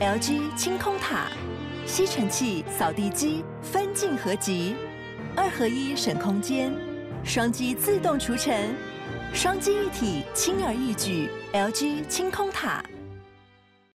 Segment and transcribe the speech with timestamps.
[0.00, 1.26] LG 清空塔，
[1.84, 4.74] 吸尘器、扫地机分镜合集，
[5.36, 6.72] 二合一省空间，
[7.22, 8.74] 双击自动除尘，
[9.34, 11.28] 双击一体轻而易举。
[11.52, 12.82] LG 清空塔，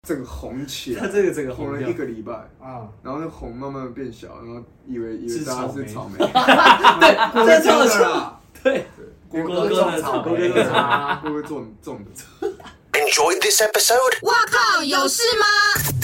[0.03, 8.05] 这个红起来， 它这个整个红了一个礼拜啊，然后那红慢慢变小，然后以为以为大家是草莓， 对，这样子，
[8.61, 8.85] 对。
[9.27, 12.47] 郭哥的草，郭哥的草，会不会种种的
[12.93, 14.19] ？Enjoy this episode。
[14.21, 15.94] 哇靠，有事吗？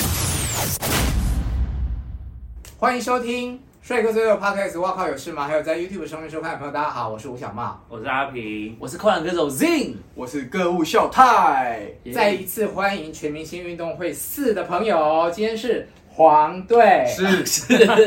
[2.81, 4.79] 欢迎收听帅哥最热 Podcast。
[4.81, 5.45] 哇靠，有事吗？
[5.45, 11.91] 还有在 YouTube 上面收看的朋友，大家好，我是吴小茂，我是阿平，我是快乐歌手 Zing，我是歌舞笑泰。
[12.11, 18.05] 再一次欢迎全明星运动会四的朋友，今天是黄队，是 是是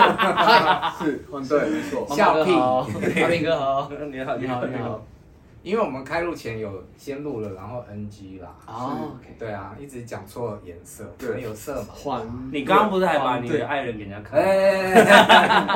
[1.30, 2.08] 黄队，没错。
[2.10, 5.06] 笑屁，阿平哥好，你好你好你好。
[5.64, 8.54] 因为我们开录前有先录了，然后 NG 啦。
[8.66, 11.86] 哦，对啊，一直讲错颜色，对，有色嘛。
[11.88, 14.38] 黄，你刚刚不是还把你的爱人给人家看？
[14.38, 15.02] 哎，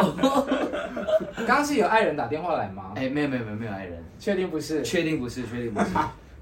[1.39, 2.93] 刚刚是有爱人打电话来吗？
[2.97, 4.83] 哎，没有没有没有没有爱人，确定不是？
[4.83, 5.47] 确定不是？
[5.47, 5.87] 确定不是？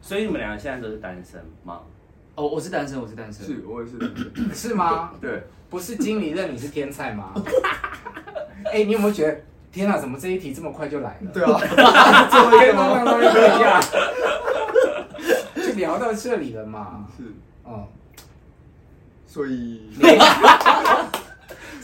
[0.03, 1.81] 所以你们两个现在都是单身吗？
[2.35, 3.47] 哦，我是单身，我是单身。
[3.47, 4.53] 是，我也是单身。
[4.53, 5.13] 是吗？
[5.21, 7.33] 对，不是经理认你是天才吗？
[8.73, 9.41] 哎，你有没有觉得？
[9.77, 11.31] 天哪，怎么这一题这么快就来了？
[11.35, 11.59] 对啊，
[12.31, 13.25] 最后一个刚刚都一
[13.61, 13.79] 样，
[15.55, 17.07] 就聊到这里了嘛。
[17.15, 17.25] 是，
[17.67, 17.87] 嗯，
[19.27, 19.91] 所以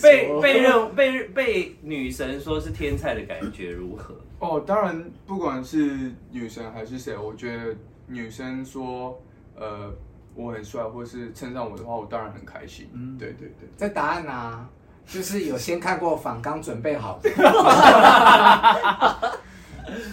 [0.02, 4.14] 被被认被被女神说是天才的感觉如何？
[4.38, 7.76] 哦，当然，不管是女神还是谁，我觉得
[8.06, 9.20] 女生说
[9.54, 9.92] 呃
[10.34, 12.88] 我很帅，或是称赞我的话，我当然很开心。
[12.94, 14.66] 嗯，对对对，在答案呢？
[15.06, 17.30] 就是有先看过仿纲准备好的，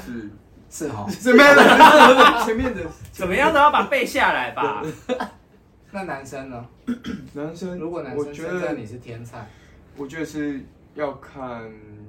[0.05, 0.29] 是
[0.69, 2.81] 是哈， 前面的前面的
[3.11, 4.83] 怎么样都要把背下来吧。
[5.91, 6.65] 那男生呢？
[7.33, 9.47] 男生如果男生觉得你是天才，
[9.97, 10.63] 我觉得是
[10.95, 11.63] 要看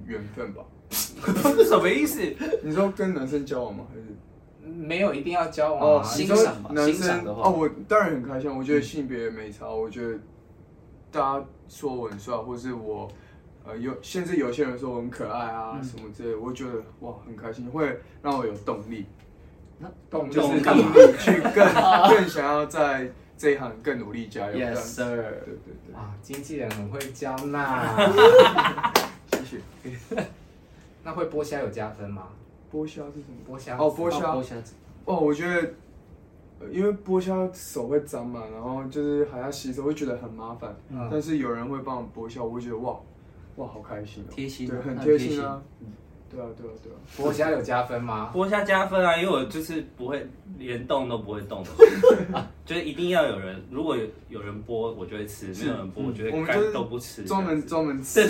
[0.07, 0.63] 缘分吧。
[0.91, 2.21] 什么意思？
[2.63, 3.85] 你说跟男生交往吗？
[3.89, 4.05] 还是
[4.73, 6.01] 没有一定要交往？
[6.01, 7.49] 哦，欣赏吧，欣赏的话。
[7.49, 8.55] 哦，我当然很开心。
[8.55, 10.19] 我觉得性别没差，我觉得。
[11.13, 13.09] 大家说我很帅，或是我，
[13.65, 19.07] 呃，有甚至有些人说我很可爱啊，嗯、什么之类，我觉得哇很开心，会让我有动力。
[19.79, 20.83] 那动力就是动力
[21.19, 21.55] 去更
[22.11, 24.59] 更想要在这一行更努力加油。
[24.59, 25.15] Yes sir。
[25.17, 25.95] 对对对。
[25.95, 28.13] 啊，经纪人很会交纳。
[29.33, 29.61] 谢谢。
[31.05, 32.29] 那会剥虾有加分吗？
[32.73, 33.39] 剥虾是什么？
[33.49, 34.19] 剥虾哦，剥虾。
[34.35, 34.75] 剥虾子。
[35.05, 35.73] 哦，我觉得。
[36.73, 40.75] 因为剥虾手会脏嘛，然后就是还要洗手，会觉得很麻烦。
[40.91, 42.99] 嗯、但是有人会帮我剥虾，我会觉得哇，
[43.57, 45.63] 哇，好开心、喔，贴心，对，很贴心啊。
[46.31, 46.97] 对啊，对啊，对啊。
[47.19, 48.31] 剥虾有加分吗？
[48.37, 50.25] 剥虾加分啊，因为我就是不会
[50.59, 51.71] 连动都不会动的，
[52.65, 57.25] 就是一定要有人，如果有有人剥，我就会吃；没有人剥，我觉得干都不吃。
[57.25, 58.23] 专门专门吃，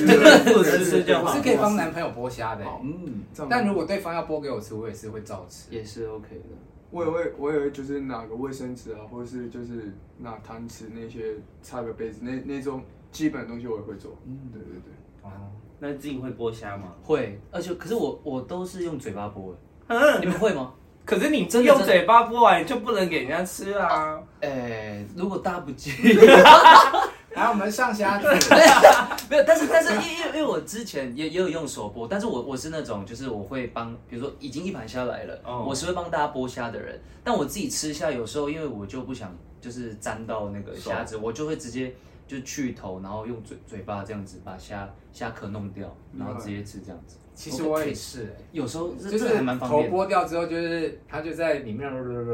[0.55, 1.25] 不吃 就好。
[1.31, 3.21] 我是可以帮男朋友剥虾的，嗯，
[3.51, 6.57] 但如果对方要剥给我吃，我也是会照吃，也是 OK 的。
[6.91, 14.17] 我也会，我也会，就是拿个卫生纸啊，或者是就是拿汤匙那些擦个杯子，那那种基本的东西我也会做。
[14.27, 14.93] 嗯，对对对。
[15.23, 15.31] 哦，
[15.79, 16.95] 那自己会剥虾吗？
[17.03, 19.55] 会，而且可是我我都是用嘴巴剥。
[19.87, 20.75] 嗯，你们会吗？
[21.05, 24.21] 可是你真的用嘴巴剥完就不能给人家吃啊。
[24.41, 26.17] 哎，如果大家不介意。
[27.35, 28.27] 来，我们上虾子。
[29.31, 35.69] 没有，但是但是因因因为我之前也也有用手剥，但是我我是那种就是我会帮，比如说已经一盘虾来了，oh.
[35.69, 37.01] 我是会帮大家剥虾的人。
[37.23, 41.95] 但我自己吃虾有时候，因为我就不想就是沾到那个虾子，我就会直接
[42.31, 47.17] 就去头，然后用嘴嘴巴这样子把虾虾壳弄掉，然后直接吃这样子。
[47.35, 51.91] 其实我也是，有时候就是头剥掉之后，就是它就在里面，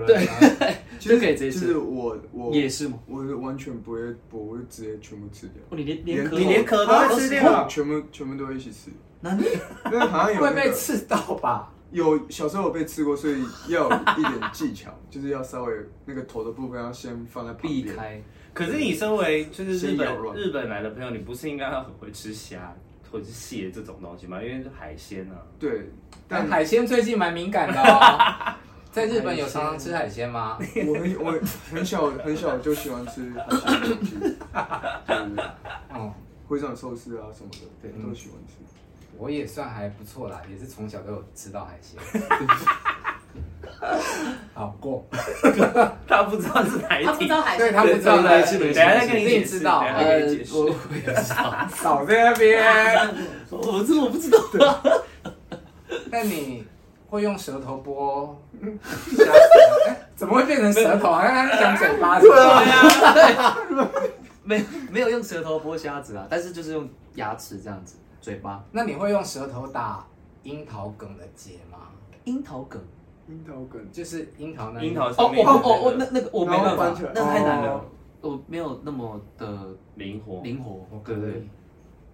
[0.06, 0.28] 对，
[0.98, 1.60] 就可以直接吃。
[1.60, 2.98] 就是我我也是吗？
[3.06, 5.62] 我完全不会剥，我会直接全部吃掉。
[5.70, 8.90] 你连连你连壳都会吃掉，全部全部都一起吃。
[9.22, 9.44] 那你
[9.86, 11.72] 因为好像有会被刺到吧？
[11.90, 15.72] 有小时候有被刺过，所以要有一点技巧，就是要稍微
[16.04, 18.22] 那个头的部分要先放在避开。
[18.56, 22.74] 可是你身为就是日本日本来的朋友，你不是应该要很会吃虾？
[23.12, 25.36] 或者是蟹这种东西吗，因为是海鲜啊。
[25.60, 25.88] 对，
[26.26, 28.56] 但海鲜最近蛮敏感的哦。
[28.90, 30.58] 在日本有常常吃海鲜吗？
[30.86, 31.40] 我很我
[31.70, 35.44] 很小很小就喜欢吃海鲜的东西，对 对对。
[35.90, 36.12] 哦，
[36.48, 38.54] 会上寿司啊什么的，对，都喜欢吃。
[39.18, 42.00] 我也算还不错啦，也是从小都有吃到海鲜。
[44.54, 45.04] 好过，
[46.06, 50.20] 他不知道是哪一题，他不知道海鲜，对他不知道哪一题，等下再跟你知道，呃，
[50.52, 52.64] 我我也知道，少在那边，
[53.50, 54.80] 我这我不知道。
[56.10, 56.64] 那你
[57.08, 58.34] 会用舌头剥
[59.16, 59.96] 虾子？
[60.16, 61.12] 怎么会变成舌头？
[61.12, 62.30] 好像他是讲嘴巴，对
[63.36, 63.56] 啊，
[64.42, 68.64] 没有没有用舌头剥虾子啊，但是就是用牙齿这样子，嘴巴。
[68.72, 70.04] 那你会用舌头打
[70.44, 71.78] 樱桃梗的结吗？
[72.24, 72.82] 樱桃梗，
[73.28, 73.80] 樱桃梗。
[73.92, 76.94] 就是樱桃那樱桃哦上面哦哦哦，那那个我没办法。
[77.14, 77.72] 那太难了。
[77.72, 77.84] 哦，
[78.22, 79.46] 我没有那么的
[79.96, 80.40] 灵活。
[80.42, 80.86] 灵活。
[81.04, 81.48] 对对，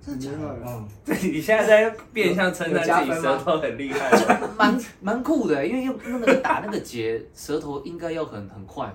[0.00, 0.58] 真的假的？
[0.66, 4.10] 嗯，对，你现在在变相称赞自己舌头很厉害。
[4.10, 4.26] 就
[4.58, 8.92] 蛮蛮酷的，因为用用那个打那个结，舌头应该要很很快，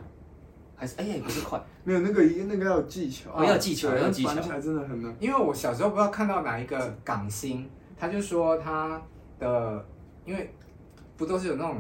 [0.76, 4.30] 还是哎呀也不是快，没有那个那个要有技巧，哦要技巧对要技巧。
[4.32, 5.16] 翻起来真的很难。
[5.20, 9.02] 因为我小时候不知道看到哪一个港星，他就说他
[9.40, 9.86] 的，
[10.26, 10.54] 因为
[11.16, 11.78] 不都是有那种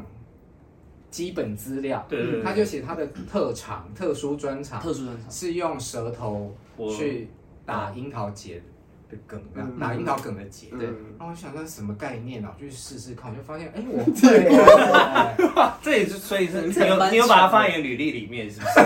[1.10, 5.32] 基本资料，对对对他就写他的特长、特殊专长，特殊专长。
[5.32, 6.56] 是用舌头
[6.98, 7.30] 去
[7.66, 8.62] 打樱桃结
[9.10, 10.68] 的梗，嗯打樱桃梗的结。
[10.74, 12.54] 嗯对然后我想说什么概念啊？
[12.58, 14.12] 我就去试试看，我就发现，哎，我 会
[14.44, 15.76] 耶。
[15.82, 18.80] 这也是，所以是你这蛮有你有把它放在你的履历里面，是不是？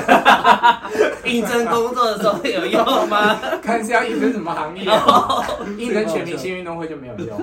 [1.27, 3.35] 应征工作的时候有用吗？
[3.61, 5.43] 看是要应征什么行业啊？
[5.77, 7.41] 应征全明星运动会就没有用。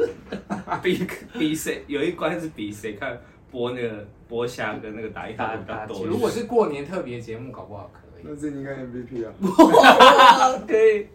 [0.83, 1.05] 比
[1.39, 3.19] 比谁有一关是比谁看
[3.53, 6.07] 剥那个剥虾跟那个打一打比较多。
[6.07, 8.23] 如果是过年特别节目，搞不好可以。
[8.25, 9.33] 那这应该 MVP 啊，
[10.67, 11.07] 可以，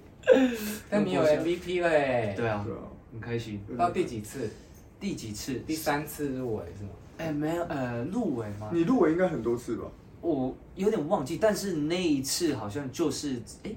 [0.89, 2.79] 但你有 MVP 嘞，对啊对，啊，
[3.11, 3.61] 很开心。
[3.77, 4.49] 到第几次？
[4.99, 5.55] 第几次？
[5.67, 6.89] 第三次入围是吗？
[7.17, 8.69] 哎，没有，呃，入围吗？
[8.73, 9.83] 你入围应该很多次吧？
[10.21, 13.71] 我有点忘记，但是那一次好像就是，哎，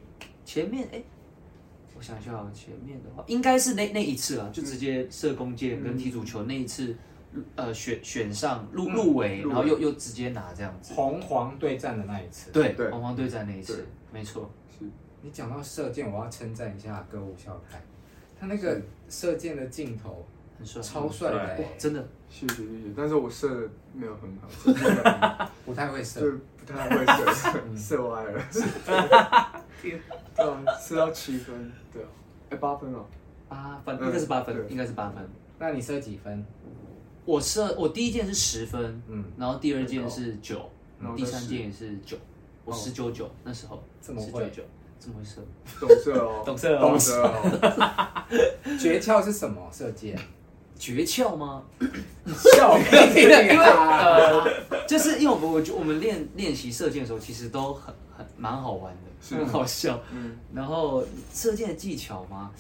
[0.44, 1.02] 前面，哎，
[1.99, 6.97] 我想一下哦，前面的话应该是那那一次啊，就直接射弓箭跟踢足球那一次，
[7.56, 10.94] 呃，选选上入入围，入围然后又又直接拿这样子。
[10.94, 12.50] 红黄对战的那一次。
[12.50, 14.50] 对，对红黄对战那一次对，没错。
[14.79, 14.85] 是，
[15.23, 17.81] 你讲到射箭，我要称赞一下歌舞笑太，
[18.38, 20.27] 他那个射箭的镜头
[20.59, 22.06] 很帅，超帅的欸，真的。
[22.29, 26.38] 谢谢谢谢，但是我射 的没有很好， 不太会射就。
[26.67, 28.43] 不太会射， 射歪了。
[29.81, 30.00] 对
[30.37, 32.09] 啊，射到七分，对啊，
[32.50, 33.06] 哎八分哦，
[33.49, 35.25] 八分，嗯应该是八分，对应该是八分。
[35.61, 36.44] 那你射几分？
[37.26, 42.17] 我射我第一件是十分，嗯，然后第二件是九然，后第三件也是九，
[42.64, 44.62] 我哦十九九那时候，这么会九，
[44.99, 45.44] 怎么会射，
[45.78, 48.23] 懂射哦， 懂射哦懂射哦，
[48.81, 49.69] 诀窍是什么？
[49.70, 50.19] 射箭？
[50.78, 51.62] 诀窍吗？
[52.55, 54.44] 笑屁因为啊！
[54.44, 59.99] 呃，就是因为我们我觉我们练练习射箭的时候，其实都很很蛮好玩的，是很好笑。
[60.12, 61.02] 嗯，然后
[61.32, 62.50] 射箭的技巧嘛，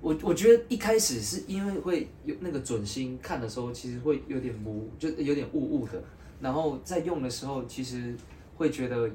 [0.00, 6.02] 我我觉得一开始是因为会有那个准心看的时候，其实会有点模，就有点雾雾的。
[6.40, 8.14] 然后在用的时候，其实
[8.56, 9.10] 会觉得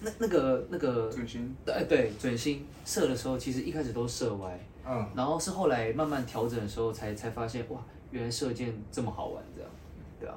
[0.00, 4.58] 那那个那个准心，对对准心射的时候，其实一开始都射歪，
[4.88, 7.78] 嗯，然后是后来慢慢调整的时候才才发现哇，
[8.10, 9.70] 原来射箭这么好玩，这样，
[10.18, 10.34] 对啊。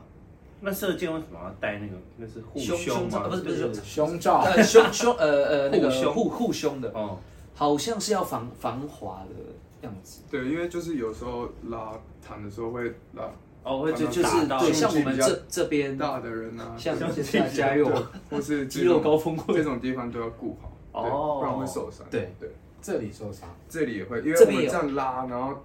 [0.62, 1.96] 那射箭为什么要戴那个？
[2.18, 3.10] 那是护胸胸吗？
[3.10, 4.42] 胸罩不是不是胸罩。
[4.42, 7.18] 呃胸胸呃呃那个护护护胸的，哦，
[7.54, 9.36] 好像是要防防滑的
[9.86, 10.22] 样子。
[10.30, 11.92] 对，因为就是有时候拉
[12.22, 13.24] 弹的时候会拉
[13.64, 18.04] 哦，会就就就是对，像我们这这边，大的人啊，像胸肌加加油对，
[18.38, 20.56] 或是肌肉高峰会这种地方都要顾
[20.92, 22.06] 好，对哦不然会受伤。
[22.12, 22.50] 对对，
[22.82, 23.50] 这里受伤。
[23.68, 25.56] 这里也会，因为我们这样拉，然后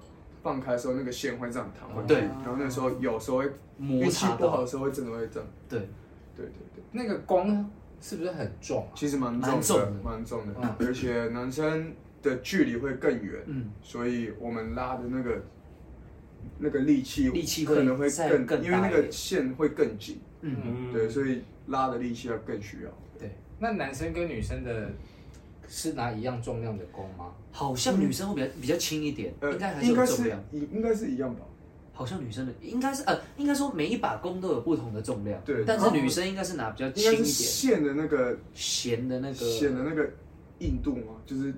[0.42, 5.48] 放开的时候，那个线会这样弹回去，对然后那时候有时候会摩擦不好的，时候会真的会这样。
[5.68, 5.78] 对，
[6.34, 7.70] 对对对，那个光
[8.00, 8.88] 是不是很重啊？
[8.94, 15.42] 其实蛮蛮重重的的，蛮重的嗯，而且男生的距离会更远，嗯，所以我们拉的那个
[16.58, 20.92] 那个力气力气可能会更，更因为那个线会更紧，嗯，嗯。
[20.92, 22.90] 对，所以拉的力气要更需要。
[23.18, 24.90] 对，那男生跟女生的
[25.68, 27.32] 是拿一样重量的弓吗？
[27.52, 30.44] 好像女生会比较比较轻一点，呃应该还是应该是有重量。
[30.52, 31.40] 一应该是一样吧？
[31.92, 35.64] 好像女生的应该是呃，应该说每一把弓都有不同的重量，对。
[35.66, 40.10] 但是女生应该是拿比较轻一点，线的那个弦的那个弦的那个
[40.60, 41.52] 硬度吗，就是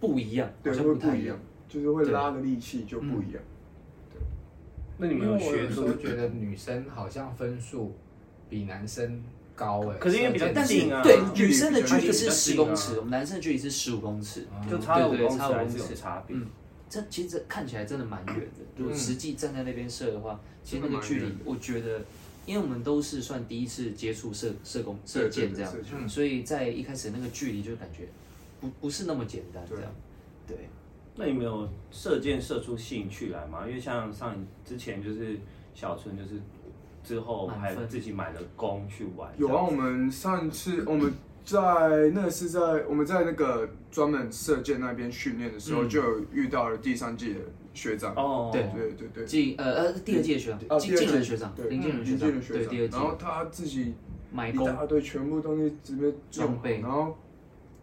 [0.00, 1.38] 不一样，好对像会不一样不太一样。，
[1.68, 3.42] 就是会拉的力气就不一样。
[4.12, 4.20] 对
[4.98, 5.92] 那你们有学我有时候？
[5.94, 7.94] 觉得女生好像分数
[8.48, 9.22] 比男生
[9.54, 14.46] 高哎、可是因为比较近啊对女生的距离是十公尺，我们男生的距离是十五公尺。
[14.70, 16.36] 就差了五公尺还是有差五公尺差别。
[16.36, 16.46] 嗯，
[16.88, 18.64] 这其实这看起来真的蛮远的。
[18.76, 22.00] 如果嗯实际站在那边射的话，其实那个距离我觉得，
[22.46, 28.08] 因为我们都是算第一次接触射射弓射箭这样所以在一开始那个距离就感觉
[28.60, 29.90] 不不是那么简单这样。
[30.46, 30.68] 对，
[31.14, 33.66] 那你没有射箭射出兴趣来吗？
[33.66, 34.34] 因为像上
[34.64, 35.38] 之前就是
[35.74, 36.40] 小春，就是
[37.04, 39.30] 之后还自己买了弓去玩。
[39.36, 41.12] 有啊，我们上次我们
[41.44, 41.58] 在
[42.14, 47.40] 那个是在我们在那个专门射箭那边训练的时候，嗯就有遇到了第三季的
[47.72, 48.14] 学长。
[48.14, 53.94] 哦，对对对对，进呃呃第二届的学长，哦，进第二届进人学长，对林进人学长，对第二届然后他自己
[54.32, 57.16] 买弓，一大堆全部东西直接用好装备然后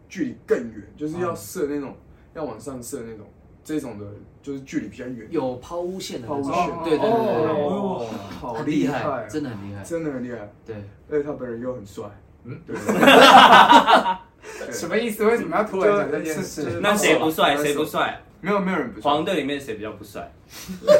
[0.08, 1.96] 距离更远，就是要射那种、嗯、
[2.34, 3.26] 要往上射那种，
[3.64, 4.06] 这种的
[4.42, 5.26] 就是距离比较远。
[5.30, 6.52] 有抛物线的，抛物线，
[6.84, 8.06] 对对对对，哦，
[8.38, 10.52] 好厉害，害，真的很厉害，真的很厉害。
[10.64, 10.76] 对，
[11.10, 12.04] 而且他本人又很帅。
[12.44, 12.76] 嗯，对。
[14.70, 15.24] 什么意思？
[15.24, 16.78] 为什么要突然讲这件事？
[16.80, 17.56] 那谁不帅？
[17.56, 18.20] 谁不帅？
[18.40, 19.10] 没有，没有人不帅。
[19.10, 20.30] 黄队里面谁比较不帅？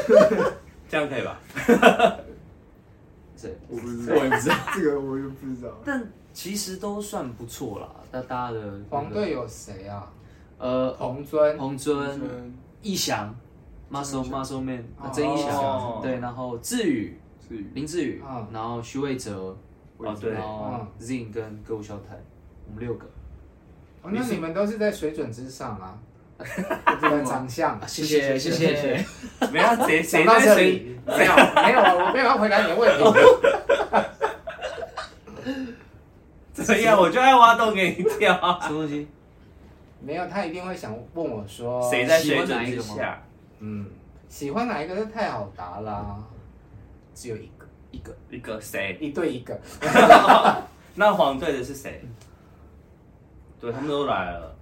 [0.89, 1.39] 这样可以吧？
[3.37, 3.57] 谁？
[3.69, 5.71] 我不知道，我也不知道， 这个我也不知道。
[5.85, 7.89] 但其实都算不错啦。
[8.11, 10.11] 那大家的黄队有谁啊？
[10.57, 13.33] 呃，彭尊、彭尊、逸翔、
[13.91, 17.19] Muscle Muscle Man、曾逸翔，对，然后志宇、
[17.73, 19.55] 林志宇，然后徐伟哲，
[19.97, 22.19] 哦对，然后 Zin 跟歌舞小台，
[22.67, 23.05] 我们六个。
[24.03, 25.99] 那你们都是在水准之上啊。
[26.39, 29.05] 这个长相，谢谢谢谢。
[29.51, 33.03] 没有谁谁到这里，没有没有，我没有要回答你的问题。
[36.53, 36.99] 怎么样？
[36.99, 38.33] 我就爱挖洞给你跳。
[38.61, 39.07] 什么东西？
[39.99, 43.21] 没有，他一定会想问我说，谁在水准之下？
[43.59, 43.87] 嗯，
[44.29, 44.95] 喜欢哪一个？
[44.95, 46.17] 这太好答啦，
[47.15, 48.97] 只有一个，一个，一个谁？
[48.99, 49.59] 一对一个。
[50.93, 52.03] 那黄队的是谁？
[53.59, 54.56] 对，他们都来了。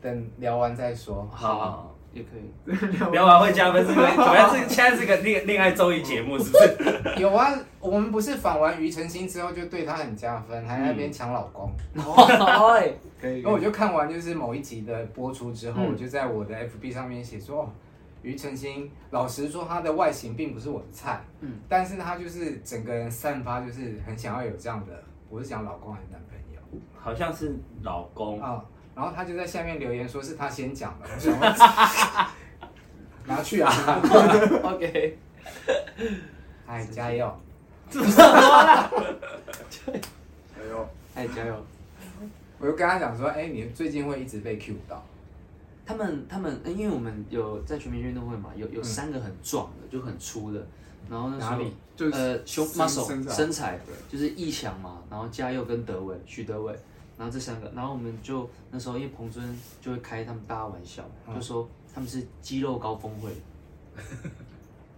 [0.00, 2.76] 等聊完再说，好，也可以。
[3.12, 4.06] 聊完会加分，是不是？
[4.08, 4.50] 怎么样？
[4.52, 7.14] 这现在是个恋恋爱综艺节目，是不是？
[7.20, 11.70] 有啊，我们不是访完庾澄庆之后就对他很加分，还在那边抢老公。
[13.20, 13.40] 可以。
[13.42, 17.70] 然后我就看完就是某一集的播出之后，我就在我的 FB 上面写说，
[18.22, 24.92] 庾澄庆，老实说他的外形并不是我的菜，嗯，但是他就是整个人散发就是很想要有这样的，
[25.28, 26.80] 我是讲老公还是男朋友？
[26.98, 28.64] 好像是老公啊。
[29.00, 31.32] 然后他就在下面留言说是他先讲的， 我想
[33.24, 33.72] 拿去啊，
[34.62, 35.16] OK，
[36.66, 37.34] 哎，加油，
[37.88, 38.90] 怎么了？
[39.70, 39.90] 加
[40.68, 41.66] 油，哎，加油！
[42.58, 45.02] 我就跟他讲说，哎，你最近会一直被 Q 到。
[45.86, 50.66] 他们他们，因为我们有在全民运动会嘛，有有三个很壮的，就很粗的。
[51.08, 51.74] 然后那时候哪里？
[51.96, 53.80] 就呃胸 muscle 身材，
[54.10, 56.78] 就是易翔嘛，然后嘉佑跟德伟，许德伟。
[57.20, 59.44] 然后这三个，然后我们就那时候，因为彭尊
[59.78, 63.30] 就会开他们大家玩笑，就说他们是肌肉高峰会。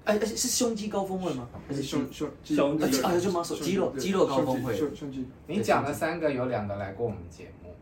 [0.04, 1.48] 哎哎，是胸肌高峰会吗？
[1.66, 3.02] 还是胸胸胸肌？
[3.02, 4.76] 啊，就马手肌肉肌肉高峰会。
[4.76, 5.26] 胸肌。
[5.48, 7.74] 你讲了三个有两个来过我们节目。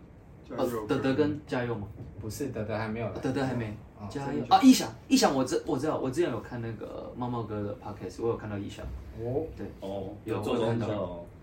[0.57, 1.87] 哦，德德跟嘉佑吗？
[2.19, 3.19] 不是，德德还没有来。
[3.21, 3.77] 德德还没。
[4.09, 8.83] 嘉佑啊，逸翔，逸翔，我知我知道，我之前有看那个猫猫哥的 podcast，我有看到逸翔。
[9.19, 10.87] 哦，对，哦，有做功课。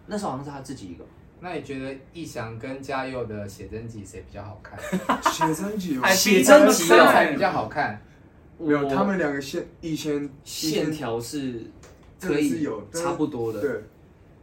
[0.07, 1.05] 那时候好像是他自己一个。
[1.39, 4.79] 那你觉得逸翔跟嘉佑的写真集谁比较好看？
[5.31, 8.01] 写真集，写真集身材比较好看。
[8.57, 11.61] 没有，他们两个线以前线条是
[12.19, 13.61] 可以有差不多的。
[13.61, 13.83] 对。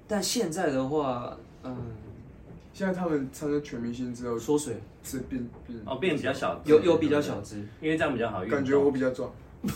[0.07, 1.77] 但现在的话，嗯，
[2.73, 8.45] 现在他们参加全明星之后缩水，是变变哦，变比较小，有有比较小只，因为这样比较好。
[8.45, 9.33] 感觉我比较壮，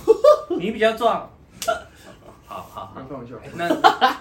[0.57, 1.29] 你比较壮。
[2.61, 3.35] 好好，开玩笑。
[3.55, 3.69] 那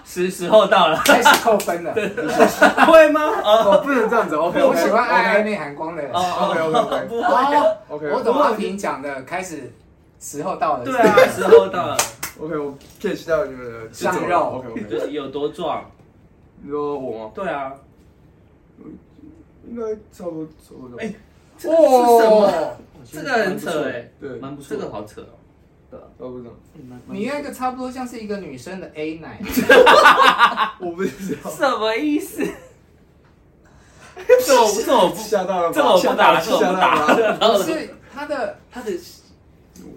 [0.04, 1.92] 时时候到了，开始扣分了。
[2.86, 3.20] 会吗？
[3.42, 4.36] 哦，不能这样子。
[4.36, 6.02] OK，我喜欢爱爱内涵光的。
[6.12, 7.08] OK OK OK。
[7.88, 8.10] OK。
[8.10, 9.72] 我懂阿平讲的，开始
[10.20, 10.84] 时候到了。
[10.84, 11.96] 对啊，时候到了。
[12.40, 14.38] OK，我 catch 到你们的上肉。
[14.58, 14.82] OK OK。
[14.84, 15.84] 就是有多壮？
[16.62, 17.32] 你说我吗？
[17.34, 17.72] 对啊。
[19.68, 20.98] 应该差不多差不多。
[20.98, 21.12] 哎，
[21.64, 22.74] 哇，
[23.10, 25.22] 这个很扯哎，对，蛮不错，这个好扯。
[25.90, 26.50] 对，我不知道。
[27.06, 29.40] 你那个差不多像是一个女生的 A 奶。
[30.80, 32.44] 我不知道什么意思。
[34.46, 37.56] 这我这我不吓到了，这我不打，这我不打。
[37.56, 38.92] 不是他的他的，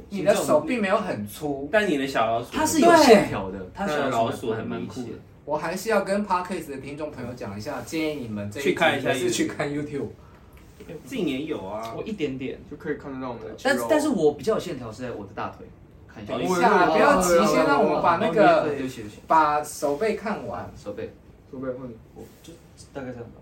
[0.09, 5.09] 你的手并没有很粗，但你的小老鼠它是有线条的，它小老鼠还蛮酷的。
[5.43, 10.09] 我还是要跟 Podcast 的听众朋友讲一下，建议你们去看一下，是去看 YouTube。
[11.05, 13.55] 自己也有啊，我一点点就可以看得到我们的。
[13.63, 15.65] 但但是我比较有线条是在我的大腿。
[16.27, 18.67] 等一下，不要急，先让我们把那个
[19.27, 20.69] 把手背看完。
[20.75, 21.13] 手背，
[21.51, 22.53] 手背换，我就
[22.93, 23.37] 大概这样吧。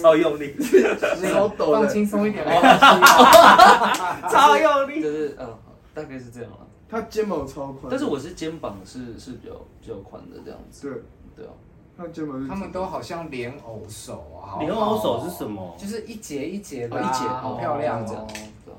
[0.00, 0.54] 超用力，
[1.32, 2.44] 超抖，放轻松一点。
[4.30, 5.54] 超用力，就是嗯，
[5.94, 6.58] 大概是这样了。
[6.90, 10.88] 他肩膀超宽，但是我是肩膀是是比较比较宽的这样子。
[10.88, 11.02] 对
[11.36, 11.52] 对啊，
[11.98, 14.56] 他肩膀，他们都好像莲藕手啊。
[14.60, 15.76] 莲藕手是什么？
[15.78, 18.26] 就是一节一节的，一节好漂亮这样。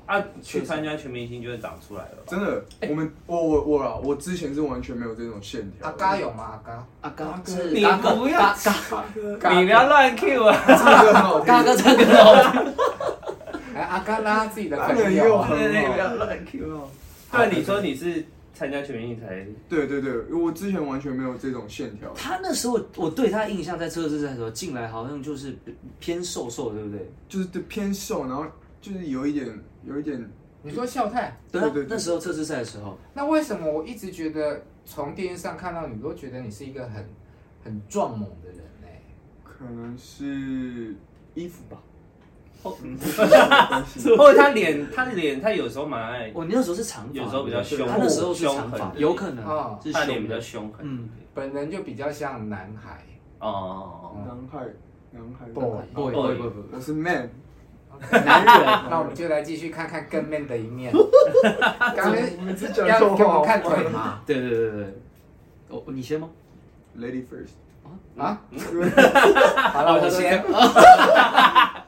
[0.06, 2.18] 啊，去参加全明星就会长出来了。
[2.26, 5.86] 真的，我们我我我啦，我之前是完全没有这种线条。
[5.86, 6.44] 阿嘎有吗？
[6.44, 7.96] 阿嘎，阿嘎，你不要，
[9.54, 10.56] 你不要乱 Q 啊！
[10.66, 12.74] 唱歌很好听，嘎哥唱歌很好听。
[13.74, 16.88] 哎，阿嘎拉自己的朋友，对对，不要乱 Q 哦。
[17.32, 19.46] 对，你说你是参加全明星才。
[19.68, 22.12] 对对对，我之前完全没有这种线条。
[22.14, 25.56] 他那时候我对他印象在测试赛的时候进来好像就是
[26.00, 27.12] 偏瘦瘦，对不对？
[27.28, 28.44] 就是偏瘦，然后
[28.80, 29.46] 就是有一点
[29.84, 30.30] 有一点。
[30.62, 31.36] 你说笑太？
[31.50, 32.98] 对对对，那时候测试赛的时候。
[33.14, 37.08] 那为什么我一直觉得从电视上看到你，都觉得你是一个很
[37.64, 38.88] 很壮猛的人呢？
[39.42, 40.94] 可能是
[41.34, 41.78] 衣服吧。
[42.62, 42.72] 或
[44.18, 46.30] 或者他脸，他的脸，他有时候蛮爱。
[46.34, 47.88] 我那时候是长发，有时候比较凶。
[47.88, 50.80] 他那时候是长发，有可能啊，他脸比较凶狠。
[50.86, 53.02] 嗯，本人就比较像男孩。
[53.38, 54.66] 哦，男孩，
[55.10, 55.46] 男孩。
[55.54, 57.30] ，boy boy boy，，我是 man，
[58.10, 58.64] 男人。
[58.90, 60.92] 那我们就来继续看看更 man 的一面。
[61.96, 64.22] 刚才我们只讲要给我们看腿嘛？
[64.26, 64.94] 对对对对。
[65.68, 66.28] 哦，你先吗
[66.98, 67.52] ？Lady first。
[68.16, 68.42] 啊？
[69.72, 70.42] 好了，我先。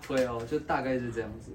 [0.09, 1.51] 对哦，就大概是这样子，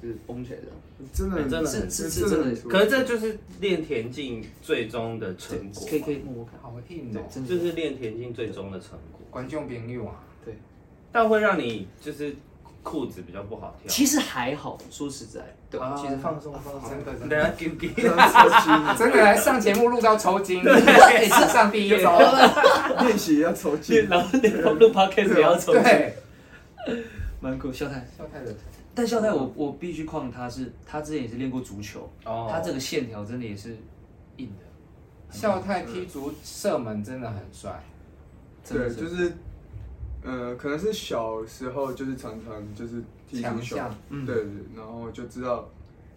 [0.00, 0.66] 就是绷起来的。
[1.12, 2.60] 真的，真的是是是真的。
[2.68, 5.86] 可是这就是练田径最终的成果。
[5.88, 7.20] 可以可以摸摸看，好硬哦。
[7.44, 9.20] 就是练田径最终的成果。
[9.30, 10.56] 观众朋友啊，对。
[11.10, 12.36] 但会让你就是
[12.82, 13.88] 裤子比较不好跳。
[13.88, 16.90] 其实还好，说实在，对，其实放松放松。
[16.90, 17.36] 真的 真的。
[17.36, 17.88] 等下给给。
[18.98, 22.18] 真的来上节目录到抽筋， 史上第一招。
[23.00, 24.28] 练习要抽筋，然后
[24.74, 25.82] 录 podcast 也要抽筋。
[25.82, 26.16] 对。
[27.40, 28.54] 蛮酷，笑太，笑太的，
[28.94, 33.76] 但笑太我我必须夸他是，他之前也是练过足球，哦，他这个线条真的也是
[34.36, 35.36] 硬的。
[35.36, 37.82] 笑太踢足射门真的很帅，
[38.68, 39.32] 对，就是，
[40.24, 43.76] 呃，可能是小时候就是常常就是踢足球，
[44.08, 44.44] 对对，
[44.76, 45.68] 然后就知道，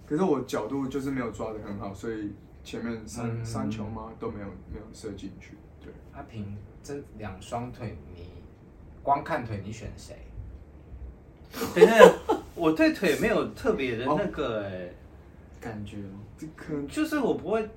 [0.08, 2.32] 可是我角度就是没有抓的很好，所以
[2.64, 5.58] 前面三三球嘛都没有没有射进去。
[5.84, 8.28] 对，阿平这两双腿，你
[9.02, 10.16] 光看腿你选谁？
[11.74, 12.14] 等一下，
[12.54, 14.90] 我对腿没有特别的 那个哎
[15.60, 15.98] 感觉，
[16.56, 17.68] 可能就是我不会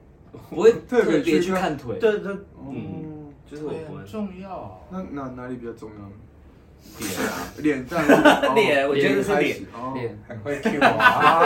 [0.51, 3.18] 不会特别去看腿，对对，嗯，
[3.51, 4.81] 就是我不会重要。
[4.91, 6.09] 那哪哪里比较重要？
[6.99, 8.05] 脸啊，脸蛋，
[8.55, 10.19] 脸，我觉得是脸，脸。
[10.29, 11.43] 很会 Q 啊，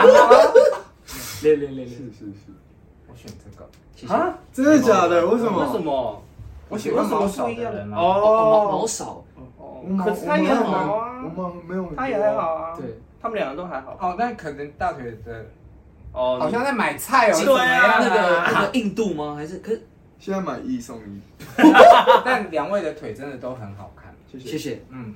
[1.42, 2.52] 练练练，是是是，
[3.08, 3.68] 我选这个。
[4.14, 5.26] 啊，真的假的？
[5.26, 5.64] 为什么？
[5.64, 6.22] 为什么？
[6.68, 9.24] 我喜欢毛少的人哦，毛少。
[10.04, 13.96] 可是他也好啊，我们没有，他也还好啊，对，他们两个都还好。
[14.00, 15.44] 哦，那可能大腿的，
[16.12, 19.34] 哦，好像在买菜哦，对啊，那个那个印度吗？
[19.36, 19.82] 还是可是
[20.22, 21.20] 现在买一送一？
[22.24, 25.12] 但两位的腿真的都很好看，谢谢，谢谢，嗯。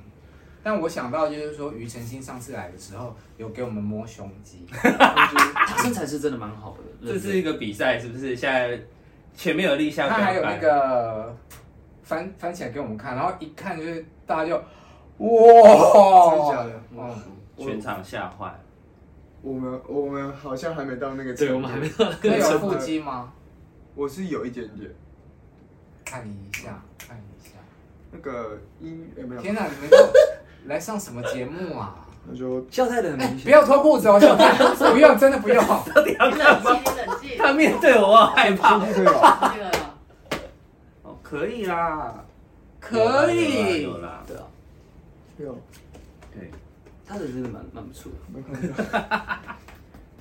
[0.61, 7.07] 但我想到就是说，庾澄庆上次来的时候有给我们摸 胸肌，他身材是真的蛮好的。
[7.13, 8.35] 这是一个比赛，是不是？
[8.35, 8.77] 现在
[9.33, 11.33] 前面有立项，他还有那个
[12.03, 14.05] 翻翻起来给我们看，然后一看就是。
[14.25, 14.57] 大家就
[15.19, 16.81] 哇，真的假的？
[16.97, 17.15] 嗯，
[17.57, 18.53] 全场吓坏。
[19.41, 22.37] 我们我们好像还没到那个，对，我们还没到那个。
[22.37, 23.31] 有腹肌吗？
[23.97, 24.91] 我是有一点点。
[26.05, 27.55] 看一下，看一下。
[28.11, 29.41] 那个音有没有？
[29.41, 29.97] 天哪，你们都
[30.67, 32.05] 来上什么节目啊？
[32.29, 33.39] 那就笑太的很明显。
[33.45, 34.53] 不要脱裤子哦，笑太，
[34.91, 35.57] 不用，真的不用。
[35.65, 36.79] 到底要干嘛？
[37.39, 38.77] 他面对我，我害怕。
[38.79, 39.55] 可以吧？
[41.03, 42.23] 哦，可以啦。
[42.79, 44.43] 可以，有啦，对啊，
[45.39, 45.57] 有，
[46.33, 46.51] 对，
[47.05, 48.83] 他的真的蛮蛮不错的，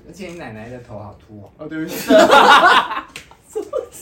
[0.09, 1.51] 而且你奶奶的头好秃哦。
[1.59, 2.11] 哦，对不起，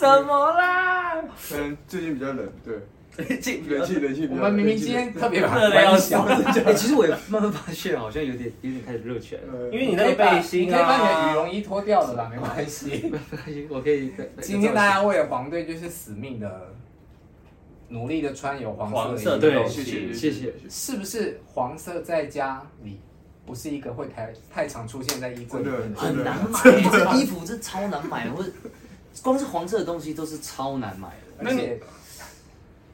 [0.04, 1.22] 什么啦？
[1.48, 2.74] 可能最近比较冷，对，
[3.16, 4.28] 冷气冷气冷气。
[4.30, 6.14] 我们明明今天特别热的要死。
[6.14, 9.70] 哎，其实我也慢慢发现，好像有点有点开始热起来了。
[9.70, 14.12] 因为你那个背心你，可以把你的羽绒衣脱掉了啦，没关系，没关系，我可以。
[14.40, 16.74] 今天大家为了黄队就是死命的。
[17.86, 20.52] 努力的穿有黄色的东西，谢谢。
[20.70, 22.98] 是不是黄色在家里
[23.44, 25.94] 不是一个会太太常出现在衣柜里面？
[25.94, 28.50] 很难买，这衣服这超难买，或者
[29.22, 31.44] 光是黄色的东西都是超难买的。
[31.44, 31.80] 而且，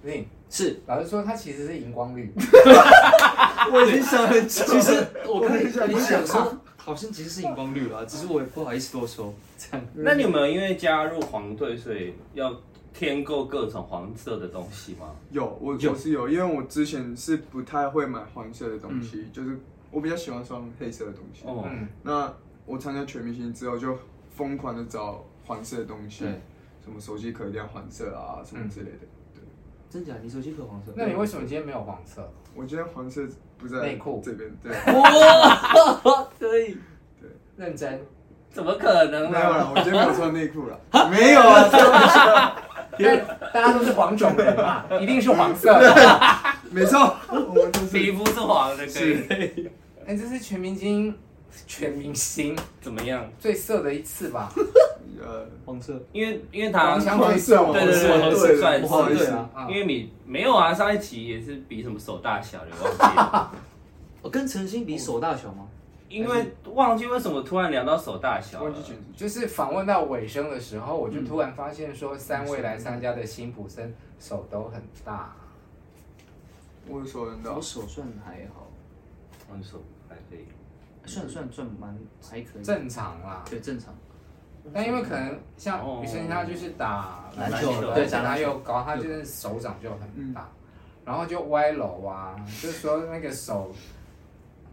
[0.03, 2.33] 你是老实说，它其实是荧光绿。
[3.73, 4.65] 我已经想很久。
[4.67, 9.33] 其实我跟你想说，好像其实是荧光绿啊，只是我也不好意思多说。
[9.59, 12.55] 这样，那你有没有因为加入黄队，所以要？
[12.93, 15.15] 添购各种黄色的东西吗？
[15.31, 19.57] 有，我我是有，因为我之前是不太会买黄色的东西，嗯、就是
[19.93, 21.45] 我比较喜欢穿黑色的东西。
[21.47, 21.65] 哦，
[22.03, 22.31] 那
[22.67, 23.97] 我参加全明星之后，就
[24.37, 26.25] 疯狂的找黄色的东西，
[26.83, 28.99] 什么手机壳一定要黄色啊，什么之类的。
[29.35, 29.43] 对，
[29.89, 30.15] 真假？
[30.23, 30.93] 你手机壳黄色？
[30.97, 32.31] 那你为什么今天没有黄色？
[32.55, 33.23] 我今天黄色
[33.59, 34.51] 不在内裤这边。
[34.63, 36.77] 对，哇，可以，
[37.21, 38.01] 对，认真。
[38.51, 39.31] 怎么可能？
[39.31, 40.81] 没有了，我今天没有穿内裤了。
[41.09, 42.57] 没有啊。
[43.53, 45.73] 大家都是黄种人嘛， 一定是黄色。
[46.71, 49.71] 没错，我们皮肤是黄的，可以。
[50.05, 51.17] 哎，这是全明星，
[51.67, 53.29] 全明星怎么样？
[53.39, 54.53] 最色的一次吧？
[55.23, 59.33] 呃，黄色，因为因为他黄香最重，对对对对，对算不好意思是，
[59.69, 63.53] 因为你没有啊，上一期也是比什么手大小的，忘记了。
[64.23, 65.67] 我 跟陈星比手大小吗？
[66.09, 68.75] 因为忘记为什么突然聊到手大小了，
[69.15, 75.37] 就是访问到尾声的时候，我就突然发现说，三位来参加的辛普森手都很大。
[76.89, 78.67] 我手很大，我手算还好，
[79.51, 79.83] 我手
[81.11, 83.93] 算算算蛮还可以，正常啦，对正常。
[84.73, 90.49] 但因为可能像雨生他就是打篮球的，对，他又高，他就是手掌就很大，
[91.05, 93.75] 然后就歪楼啊，就是说那个手，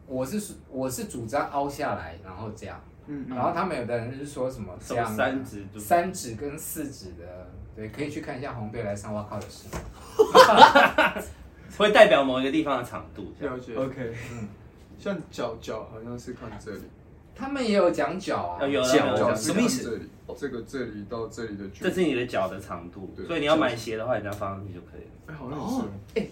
[0.05, 11.21] 我是我是主张凹下来，然后这样，嗯，然后他们有的人是说什么这样三指三指跟四指的，对，可以去看一下红队来上哇靠的时候，
[11.77, 14.47] 会代表某一个地方的长度，了解，OK，嗯，
[14.99, 16.81] 像脚脚好像是看这里。
[17.35, 20.01] 他们也有讲脚啊，有脚什么意思？
[20.37, 25.07] 这个这里到这里的距离，这是你的脚的长度，所以你要买鞋的话，你这样放上去就可以了。
[25.27, 25.83] 哎，好像是，
[26.19, 26.27] 哎，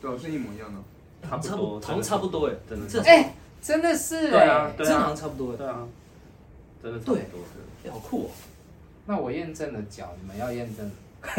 [0.00, 0.80] 对啊，是一模一样的，
[1.28, 5.86] 差不多，好像差不多哎，真的，哎，真的是，对啊，真的好像差不多，对啊，
[6.82, 7.18] 真的差不多，
[7.84, 8.30] 哎，好酷哦。
[9.06, 10.90] 那我验证了脚，你们要验证？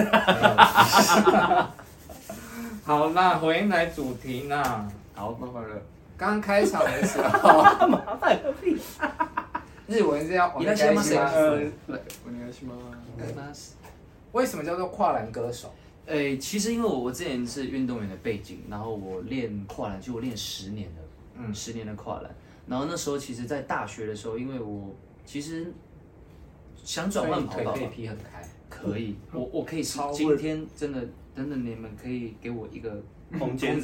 [2.84, 4.92] 好，那回来主题呢？
[5.14, 5.82] 好，麻烦了。
[6.17, 8.77] 刚开场的时候，麻烦个屁！
[9.87, 11.17] 日文是要お愿いします。
[11.17, 11.57] お
[12.31, 13.73] 愿いします。
[14.33, 15.73] 为什么叫做跨栏歌手？
[16.07, 21.03] 诶，其实因为我我之前是运动员的背景，然后我练跨栏，就我练十年了，
[21.37, 22.31] 嗯，十年的跨栏。
[22.67, 25.73] 然后那时候其实，在大学的时候，因为我其实
[26.85, 30.13] 想转换跑道，可以劈很开，可以，我我可以超。
[30.13, 31.01] 今天真的，
[31.35, 33.03] 真的，你们可以给我一个。
[33.40, 33.76] 空间，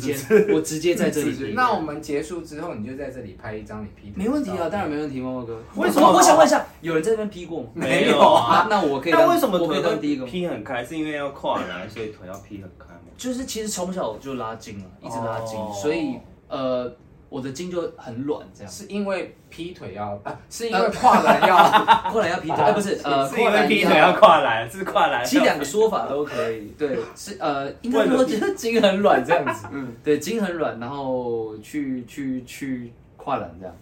[0.53, 1.53] 我直接在这里。
[1.55, 5.61] 那我们结束之后，你就在这里拍一张你 P 没问题啊，当然没问题，猫猫哥。
[5.75, 6.11] 为什么？
[6.11, 7.69] 我想问一下，有人在这边 P 过吗？
[7.73, 8.67] 没有啊。
[8.69, 9.11] 那我可以。
[9.11, 12.99] 那为什么我可以当第一个？P 很开是因为要跨栏，所以腿要 P 很开吗？
[13.17, 16.93] 就是其实从小就拉筋了，一直拉筋，所以呃。
[17.31, 18.69] 我的筋就很软，这样。
[18.69, 21.57] 是因为劈腿要啊，是因为跨栏要
[22.11, 25.23] 跨栏要劈腿，哎，不是，呃，是因为劈腿要跨栏，是跨栏。
[25.23, 33.73] 其实两个说法都可以，对， 是呃，应该说就是筋很软这样子，嗯，对，筋很软，然后去去去跨栏这样，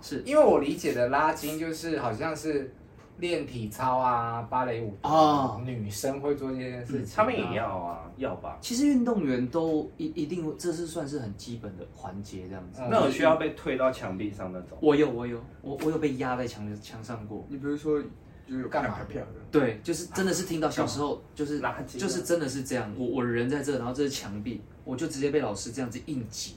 [0.00, 0.22] 是。
[0.24, 2.72] 因为我理解的拉筋就是好像是。
[3.18, 8.58] 练体操啊，芭蕾舞啊，女生会做这件事情，他们也要啊，要吧。
[8.60, 12.82] 其实运动员都一一定，这是算是很基本的环节，这样子。
[12.90, 14.76] 那有需要被推到墙壁上那种？
[14.82, 17.46] 我有，我有，我我有被压在墙墙上过。
[17.48, 18.02] 你比如说，
[18.46, 19.26] 就有干嘛的？
[19.50, 22.92] 对，就是真的是听到小时候就是就是真的是这样。
[22.98, 26.56] 我我人在这，然后这是墙壁，我就直接被老师这样子硬挤，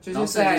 [0.00, 0.58] 就是在。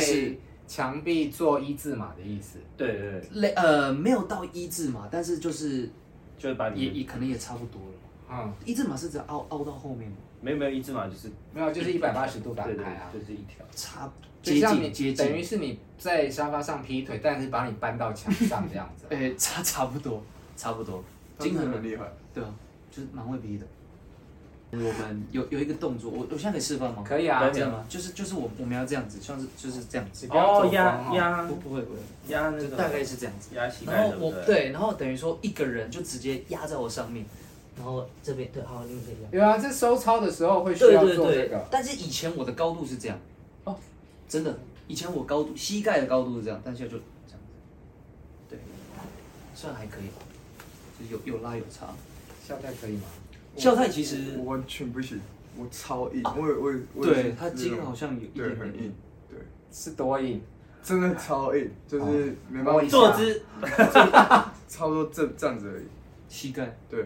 [0.72, 5.90] 墙壁做一字马的意思，对对对，类呃没有到一字马，但是就是
[6.38, 7.94] 就是把你也也可能也差不多了。
[8.32, 10.16] 嗯，一字马是指凹凹到后面吗？
[10.40, 13.66] 没有没有一字马就是没有就是一百八十度打开啊，就是一条。
[13.76, 14.10] 差
[14.42, 19.08] 接近接近，等于是你在沙发上劈腿，但是把你搬到墙上这样子。
[19.14, 20.24] 哎，差差不多
[20.56, 21.04] 差不多，
[21.38, 22.50] 筋很厉害，对啊，
[22.90, 23.68] 就是蛮会劈的。
[24.72, 27.04] 我们有有一个动作，我我现在可以示范吗？
[27.06, 27.86] 可以啊，这样吗？
[27.90, 30.28] 就是就是我我们要这样子，像是就是这样子。
[30.30, 33.54] 哦，压压不不会不会压那个大概是这样子。
[33.54, 33.92] 压膝盖。
[33.92, 37.26] 然后我对，然后等于说一个人就直接压在我上面，
[37.76, 39.30] 然后这边对，好，你们可以压。
[39.32, 41.68] 有啊，这收操的时候会需要做这个。
[41.70, 43.20] 但是以前我的高度是这样，
[43.66, 43.76] 哦，
[44.30, 44.58] 真的，
[44.88, 47.48] 以前我高度膝盖的高度是这样，但现在就这样子。
[48.50, 48.60] 对，
[49.54, 50.24] 算还可以吧，
[50.98, 51.88] 就有有拉有差。
[52.48, 53.04] 现在可以吗？
[53.58, 55.20] 孝太其实我完全不行，
[55.58, 58.94] 我超硬，我我我对他筋好像有一点很硬，
[59.30, 59.38] 对，
[59.72, 60.42] 是多硬，
[60.82, 63.44] 真的超硬，就是没办法坐姿，
[64.70, 65.84] 差不多这这样子而已，
[66.30, 66.78] 膝盖？
[66.90, 67.06] 对，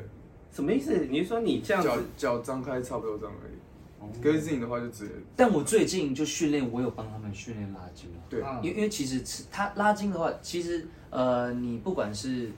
[0.54, 1.08] 什么意思？
[1.10, 5.14] 你是说你这样脚脚张开差不多这样而已，跟自己的话就直接。
[5.36, 9.20] 但我最近就训练，我有帮他们训练拉筋了，对，因为因为其实
[9.52, 12.52] 他拉筋的话，其实呃，你不管是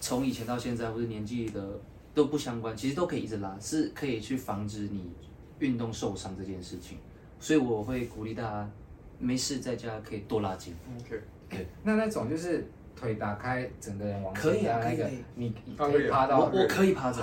[0.00, 1.80] 从以前到现在，或者年纪的。
[2.14, 5.10] 都不相关，其实都可以一直拉，是可以去防止你
[5.58, 6.96] 运动受伤这件事情。
[7.40, 8.70] 所以我会鼓励大家，
[9.18, 10.74] 没事在家可以多拉筋。
[11.00, 11.66] OK，对。
[11.82, 16.38] 那那种就是腿打开，整个人往可以啊那个，你可以趴到。
[16.38, 17.20] 我我可以趴着，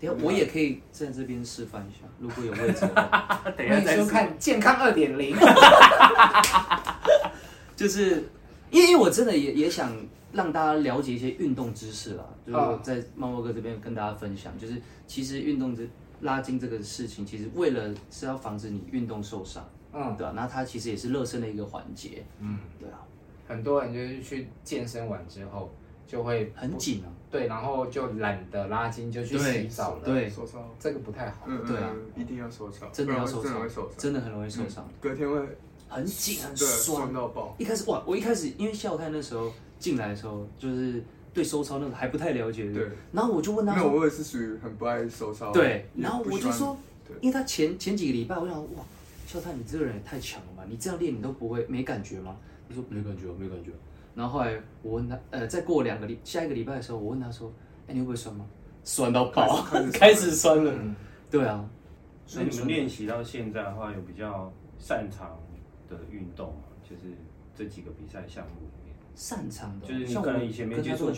[0.00, 2.80] 等下我也可以在这边示范一下，如果有位置。
[3.56, 5.36] 等一下再收看健康二点零。
[7.76, 8.24] 就是
[8.70, 9.96] 因为我真的也也想。
[10.32, 15.82] 让大家了解一些运动知识啦，就是在猫猫哥这边跟大家分享，就是其实运动这
[16.20, 22.98] 拉筋这个事情，其实为了是要防止你运动受伤，嗯，对啊，那它其实也是热身的一个环节，嗯，对啊，
[23.46, 25.72] 很多人就是去健身完之后，
[26.06, 27.08] 就会很紧啊。
[27.30, 30.02] 对，然后就懒得拉筋，就去洗澡了。
[30.02, 31.44] 对，手操这个不太好。
[31.46, 35.38] 嗯，对啊，一定要手操，真的要手操，真的很容易受伤，隔天会
[35.88, 37.54] 很紧很酸到爆。
[37.58, 42.88] 一开始哇，我一开始因为笑太那时候进来的时候，就是对收操那个还不太了解，对。
[43.12, 45.52] 然后我就问他，没有，我也是属于很不爱收操。
[45.52, 46.76] 对，然后我就说，
[47.20, 48.84] 因为他前前几个礼拜，我想哇，
[49.26, 52.36] 笑太你这个人也太强了吧，你这样练你都不会没感觉吗？
[52.68, 53.70] 他说没感觉，没感觉。
[54.14, 57.52] 然后后来我问他，呃，再过两个礼下一个礼拜的时候，我问他说。
[57.90, 58.44] 哎，你会不会酸吗？
[58.84, 60.74] 酸到爆，开始酸了。
[61.30, 61.66] 对啊，
[62.26, 65.40] 所以你们练习到现在的话，有比较擅长
[65.88, 66.68] 的运动啊？
[66.82, 67.14] 就是
[67.54, 71.14] 这几个比赛项目里面，擅长的，就是你可能以前没接触过。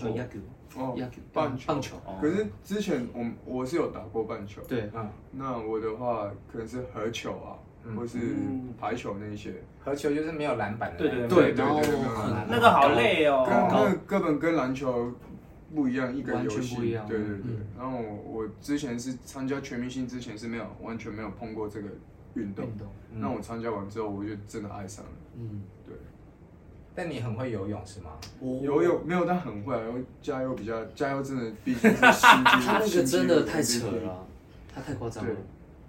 [0.77, 0.97] 哦，
[1.33, 1.97] 棒球，棒球。
[2.21, 4.63] 可是之前我我是有打过棒球。
[4.69, 7.59] 对啊，那我的话可能是合球啊，
[7.97, 8.19] 或是
[8.79, 9.55] 排球那一些。
[9.81, 10.99] 合球就是没有篮板的。
[10.99, 11.81] 对对对，然后
[12.49, 13.47] 那个好累哦，
[14.07, 15.13] 跟根本跟篮球。
[15.73, 17.07] 不一样，一个游戏，不一样。
[17.07, 17.37] 对对对。
[17.45, 21.89] 嗯、然后我之前是参加全明星之前是没有完全没有碰过这个
[22.35, 22.65] 运动。
[22.67, 22.87] 运动。
[23.15, 25.11] 那、嗯、我参加完之后，我就真的爱上了。
[25.37, 25.95] 嗯，对。
[26.95, 28.11] 但你很会游泳是吗？
[28.41, 29.75] 我游泳没有，但很会。
[29.75, 32.51] 然后加油比较加油，真的毕竟是心肌。
[32.67, 34.27] 他那个真的太扯了，
[34.75, 35.35] 他太夸张了。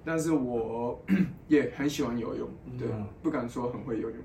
[0.03, 0.99] 但是我
[1.47, 4.19] 也很喜欢游泳，对，嗯、不敢说很会游泳。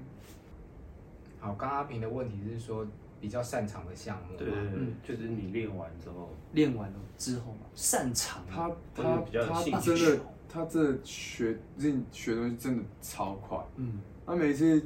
[1.41, 2.87] 好，刚阿平的问题是说。
[3.19, 14.83] 比较擅长的项目，对，嗯，就是你练完之后，练完了之后嘛，擅长他他他真的他这学认学东西真的超快，嗯，他每次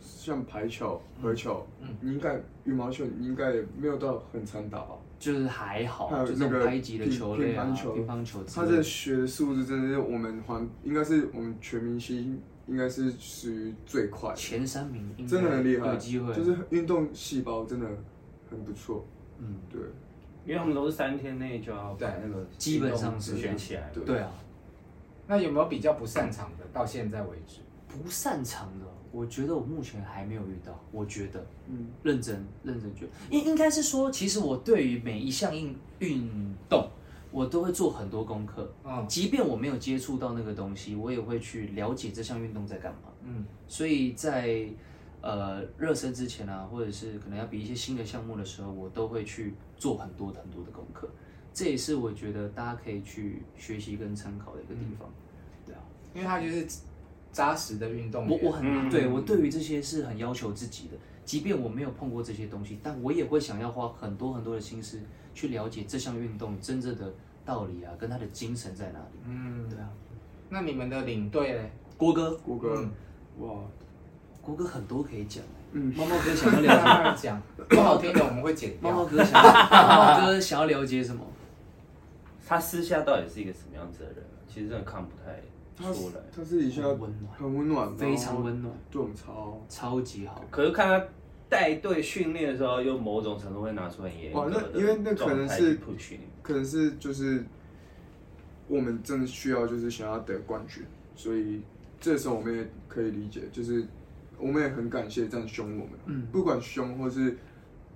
[0.00, 4.94] 像排球、合球，嗯，你应该羽毛球，你应该也没有到很常打吧？
[5.18, 12.40] 就是还好，还有那个拍击的球类啊，乒乓球，他这学的速度真的是我们环应该是我们全明星。
[12.68, 17.86] 应该是属于最快前三名，真的很厉害，有机会，就是运动细胞真的
[18.48, 19.04] 很不错。
[19.40, 19.80] 嗯，对，
[20.46, 23.90] 因为他们都是三天内就要把那个基本上是学起来。
[24.06, 24.30] 对啊，
[25.32, 26.64] 那有没有比较不擅长的？
[26.74, 30.78] 到现在为止，不擅长的，我觉得我目前还没有遇到。
[30.90, 36.86] 我觉得，嗯，认真认真觉得，应应该是说，其实我对于每一项运运动。
[37.30, 44.68] 我都会做很多功课，嗯，即便我没有接触到那个东西，我也会去了解这项运动在干嘛，嗯，所以在
[45.22, 51.08] 呃热身之前啊，或者是可能要比一些新的项目的时候，我都会去做很多很多的功课，
[51.54, 55.08] 这也是我觉得大家可以去学习跟参考的一个地方，
[56.14, 56.66] 因为他就是
[57.32, 65.00] 扎实的运动，我我很、嗯、对我对于这些是很要求自己的，即便我没有碰过这些东西，但我也会想要花很多很多的心思。
[65.34, 67.10] 去了解这项运动真正的
[67.42, 69.18] 道理啊，跟他的精神在哪里？
[69.26, 69.88] 嗯，对啊。
[70.50, 71.72] 那你们的领队嘞？
[71.96, 72.86] 郭哥，郭哥，
[73.38, 73.54] 哇，
[74.42, 75.42] 郭哥很多可以讲。
[75.72, 78.74] 嗯，猫猫哥想要了解讲， 不好听的我们会剪。
[78.82, 81.24] 猫猫哥想，猫猫哥想要了解什么？
[82.46, 84.16] 他私下到底是一个什么样子的人？
[84.46, 85.40] 其实真的看不太
[85.76, 86.14] 出来。
[86.34, 90.44] 他私底下温暖，很温暖，非常温暖，对我们超超级好。
[90.50, 91.06] 可是看他。
[91.52, 94.80] 带队训练的时候，又某种程度会拿出很严格的状态去 push 你。
[94.80, 95.78] 因为那可能是，
[96.40, 97.44] 可能是就是
[98.68, 100.82] 我们真的需要，就是想要得冠军，
[101.14, 101.60] 所以
[102.00, 103.86] 这时候我们也可以理解，就是
[104.38, 107.36] 我们也很感谢这样凶我们，嗯，不管凶或是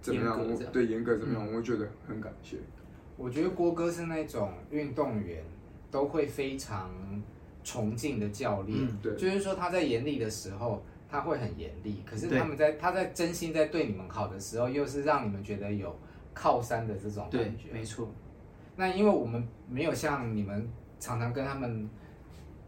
[0.03, 2.59] 怎么样，我对严格怎么样，我会觉得很感谢。
[3.17, 5.43] 我觉得郭哥是那种运动员
[5.91, 6.91] 都会非常
[7.67, 10.83] 崇敬的教练，对，就是说他在严厉的时候。
[11.09, 15.97] 他会很严厉，可是他们在他在真心在对你们好的时候，又是让你们觉得有
[16.35, 17.73] 靠山的这种感觉。
[17.73, 18.11] 没错。
[18.75, 21.89] 那因为我们没有像你们常常跟他们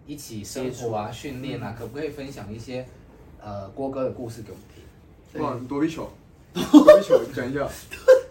[0.06, 2.86] 一起生活啊、训练啊，可不可以分享一些
[3.42, 5.42] 呃郭哥的故事给我们听？
[5.42, 6.08] 哇，躲避球，
[6.54, 7.68] 躲避球，讲一下。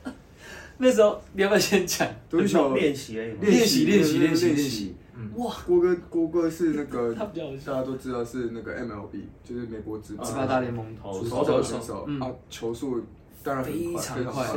[0.80, 3.19] 那时候你要不要先讲躲避球练习？
[3.19, 4.95] 练习，练习，练习，练习。
[5.36, 7.25] 哇，郭哥，郭哥是那个， 大
[7.73, 10.95] 家都知道是那个 MLB，就是美国职职棒大联盟。
[10.95, 13.01] 投手选手啊，球速
[13.43, 14.47] 当然很快非常快，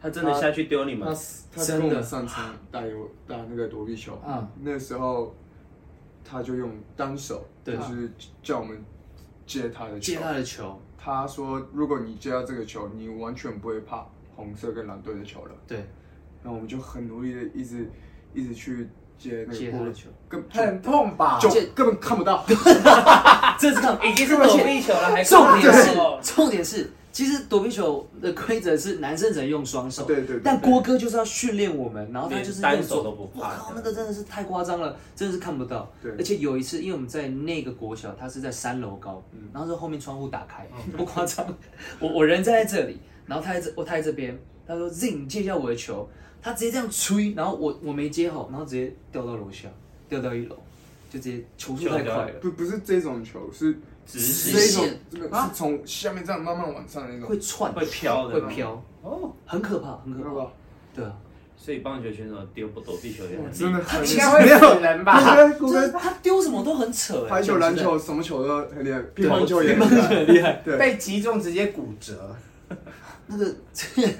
[0.00, 1.06] 他真的下去丢你们，
[1.52, 5.34] 他他跟我们上场打有打那个躲避球，啊，那时候
[6.24, 8.10] 他就用单手，就是
[8.42, 8.76] 叫我们
[9.46, 14.04] 接他的球，接他的球，他说如果你接到这个球，你完全不会怕
[14.34, 15.78] 红色跟蓝队的球了，对，
[16.42, 17.88] 然后我们就很努力的一直
[18.34, 18.88] 一直去。
[19.20, 21.38] 接接他的球，根很痛吧？
[21.38, 22.42] 就根本看不到，
[23.58, 25.90] 这是看 已经是躲避球了，还重点是
[26.22, 30.40] 重点是，其实躲避球的规则是男生只能用双手，对对。
[30.42, 33.54] 但郭哥就是要训练我们，然后他就是单手都不怕。
[33.54, 35.92] 靠，那个真的是太夸张了，真的是看不到。
[36.02, 36.10] 对。
[36.12, 41.46] 而且有一次，因为我们在那个国小，他是在三楼高，然后是后面窗户打开， 不夸张。
[41.98, 44.38] 我我人站在这里，然后他在这，我他在这边。
[44.66, 46.08] 他说 Zing 接一下我的球，
[46.42, 49.68] 他直接这样吹，然后我我没接好，然后直接掉到楼下，
[50.08, 50.56] 掉到一楼，
[51.10, 52.32] 就直接球速太快了。
[52.40, 53.72] 不不是这种球，是
[54.06, 54.18] 直
[54.52, 60.46] 这种线，这个是从下面这样慢慢往上的那种，会窜，会飘的，会飘，哦，很可怕，很可怕。
[60.94, 61.14] 对啊，
[61.56, 64.80] 所以棒球选手丢不躲避球也很真的很应该会有。
[64.80, 65.46] 人吧？
[65.60, 72.34] 就是他丢什么都很扯，排球、篮球什么球都很厉害，乒乓球也很厉害，对，被击中直接骨折。
[73.26, 74.12] 那个这样，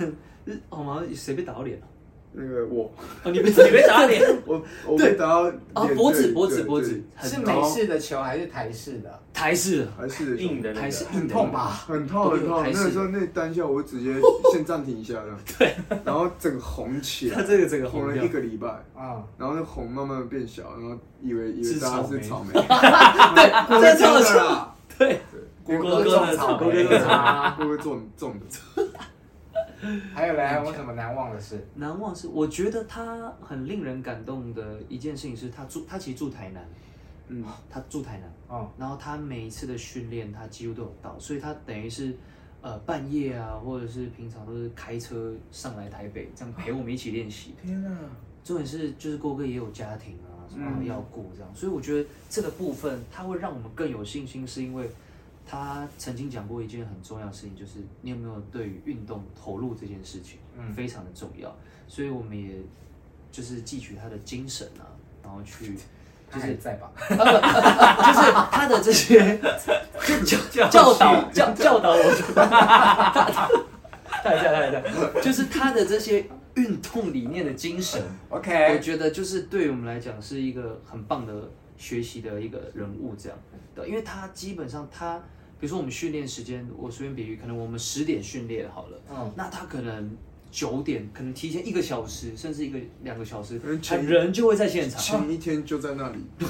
[0.68, 1.02] 好 吗？
[1.14, 1.86] 谁被打到脸了？
[2.32, 2.90] 那个我，
[3.24, 9.20] 哦，你被你被打脸， 我我被打到啊脖子脖子脖子，是美式的球还是台式的？
[9.32, 11.66] 台式，台式硬的，台式很痛吧？
[11.86, 12.62] 很痛很痛。
[12.64, 14.14] 那个时候那单下我直接
[14.52, 25.20] 先暂停一下了，对， 然后整个红起来， 他这个整个红了一个礼拜啊，然后那红慢慢变小，然后以为以为大家是草莓，对，在跳的，对，
[25.64, 27.08] 郭哥种草莓，郭哥种
[27.56, 28.82] 郭哥种种的。
[30.14, 31.66] 还有嘞，还有什么难忘的事？
[31.74, 36.68] 难忘是，我觉得他很令人感动的一件事情是，他住他其实住台南，
[37.28, 42.14] 嗯，他住台南，哦，然后他每一次的训练他几乎都有到，所以他等于是，
[42.60, 47.54] 呃，半夜啊，或者是平常都是开车上来台北，这样陪我们一起练习。
[47.62, 47.90] 天哪！
[48.44, 54.88] 重点是就是郭哥也有家庭啊，什么要顾这样，所以我觉得这个部分他会让我们更有信心，是因为。
[55.50, 61.52] 他曾经讲过一件很重要的事情，就是你有没有对于运动投入这件事情，嗯，非常的重要。
[61.88, 62.54] 所以我们也
[63.32, 64.86] 就是汲取他的精神啊，
[65.24, 65.76] 然后去，
[66.32, 69.40] 就是在吧， 就是他的这些
[70.24, 72.14] 教教导教教导我，
[74.22, 78.00] 太太太太，就是他的这些运动理念的精神。
[78.28, 83.36] OK，我觉得就是对于我们来讲是一个很棒的学习的一个人物，这样
[83.74, 85.20] 对，因为他基本上他。
[85.60, 90.10] 比如说我们训练时间，我随便比喻，可能我们十点训练好了，嗯，那他可能
[90.50, 96.18] 九点，可能提前一个小时，甚至一个两个小时，他人就会在现场，前一天就在那里，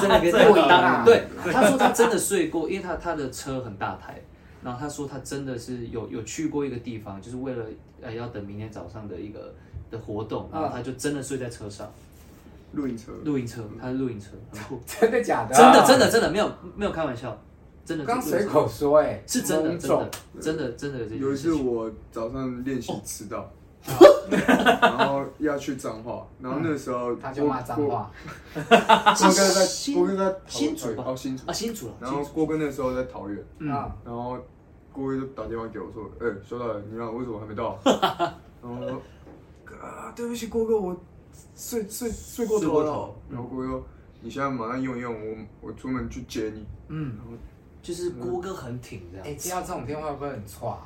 [0.00, 4.22] 真的给过一单，对， 他说他真的睡过，因为他他的车很大台，
[4.62, 7.64] 然后他说他真的是有有去过一个地方，就是为了
[8.00, 9.52] 呃要等明天早上的一个
[9.90, 11.92] 的活动，然后他就真的睡在车上，
[12.72, 14.28] 露营车，露营车，他是露营车，
[14.86, 15.54] 真的假的？
[15.54, 17.36] 真的真的真的没有没有开玩笑。
[17.86, 21.16] 真的刚随口说哎，是真的，真的，真的，真的。
[21.16, 23.48] 有一次我早上练习迟到，
[24.28, 28.10] 然后要去脏话，然后那时候他就骂脏话。
[28.52, 31.90] 郭哥在，郭哥在新竹哦，新竹啊，新竹。
[32.00, 33.68] 然后郭哥那时候在桃园，嗯，
[34.04, 34.36] 然后
[34.92, 39.00] 郭哥就打电话给我说：“哎，小导，你看为什么还没到？” 然后我说
[39.80, 40.96] ：“啊，对不起，郭哥，我
[41.54, 43.86] 睡睡睡过头了。”然后郭哥说
[44.20, 47.32] ：“你现在马上用一用，我我出门去接你。”嗯，然后。
[47.86, 50.76] 就是郭哥很挺这样，哎，接到这种电话会不会很挫？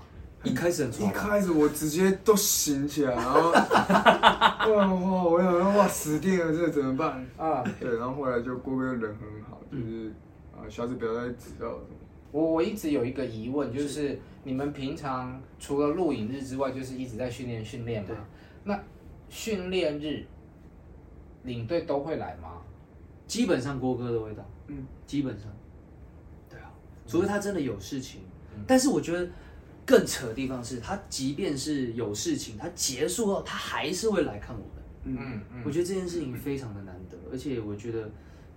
[0.44, 7.64] 一开始很挫，一开始我直接都醒起来，然后哇 哇，我想说哇死定了，这怎么办啊？
[7.80, 10.12] 对，然后后来就郭哥人很好，就是
[10.52, 11.80] 啊，下次不要再知道了。
[12.32, 18.10] 我我一直有一个疑问，就是你们平常除了录影日之外，就是一直在训练训练嘛？
[18.64, 18.78] 那
[19.30, 20.26] 训练日
[21.44, 22.58] 领队都会来吗？
[23.26, 25.50] 基本上郭哥都会到，嗯，基本上。
[27.10, 28.20] 除非他真的有事情，
[28.66, 29.28] 但是我觉得
[29.84, 34.70] 更扯的地方是他，即便是有事情，他结束后他还是会来看我们。
[35.02, 38.08] 嗯嗯，我觉得这件事情非常的难得，而且我觉得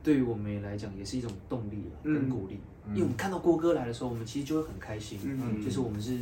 [0.04, 5.18] 对于我们来讲也是一种动力跟鼓励，因为我们看到郭哥来的时候，我们其实就会很开心。
[5.24, 6.18] 嗯，就是我们是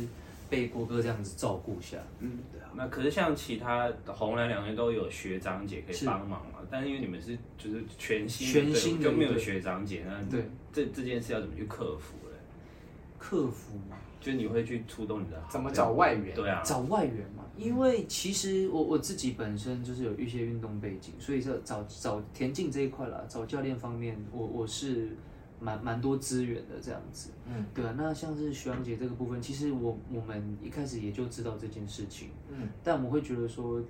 [0.48, 1.96] 被郭哥这样子照顾下。
[2.20, 2.70] 嗯，对啊。
[2.76, 12.14] 那可是像其他红蓝两边都有学长姐可以帮忙嘛，但是因为你们是就是全新全新的，就没有学长姐，那对这这件事要怎么去克服？
[13.22, 16.34] 克服嘛，就你会去触动你的，怎么找外援？
[16.34, 17.44] 对啊，找外援嘛。
[17.56, 25.16] 因为其实我我自己本身就是有一些运动背景，所以说找找田径这一块啦，找教练方面，我我是
[25.60, 27.30] 蛮蛮多资源的这样子。
[27.46, 27.94] 嗯，对啊。
[27.96, 32.30] 那像是徐阳姐这个部分，其实我我们一开始也就知道这件事情。
[32.48, 33.80] 嗯，但我们会觉得说，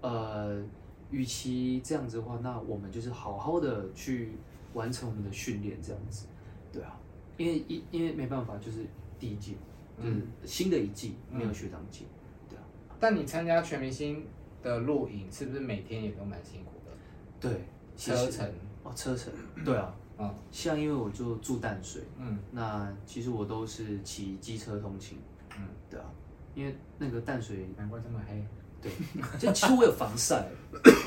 [0.00, 0.62] 呃，
[1.10, 4.34] 与其这样子的话，那我们就是好好的去
[4.74, 6.26] 完成我们的训练，这样子。
[6.72, 6.96] 对啊。
[7.38, 8.80] 因为因因为没办法，就是
[9.18, 9.56] 第一季，
[9.96, 12.04] 就是新的一季没有学长姐，
[12.50, 12.62] 对啊。
[13.00, 14.26] 但你参加全明星
[14.62, 16.92] 的录影，是不是每天也都蛮辛苦的？
[17.40, 17.64] 对，
[17.96, 18.46] 车程。
[18.84, 19.30] 哦，车程，
[19.64, 25.18] 对啊，嗯，像因为我就住淡水，嗯，那其实我都是骑机车通勤，
[25.56, 26.06] 嗯，对啊，
[26.54, 28.42] 因为那个淡水难怪这么黑，
[28.80, 28.90] 对，
[29.36, 30.46] 就其实我有防晒，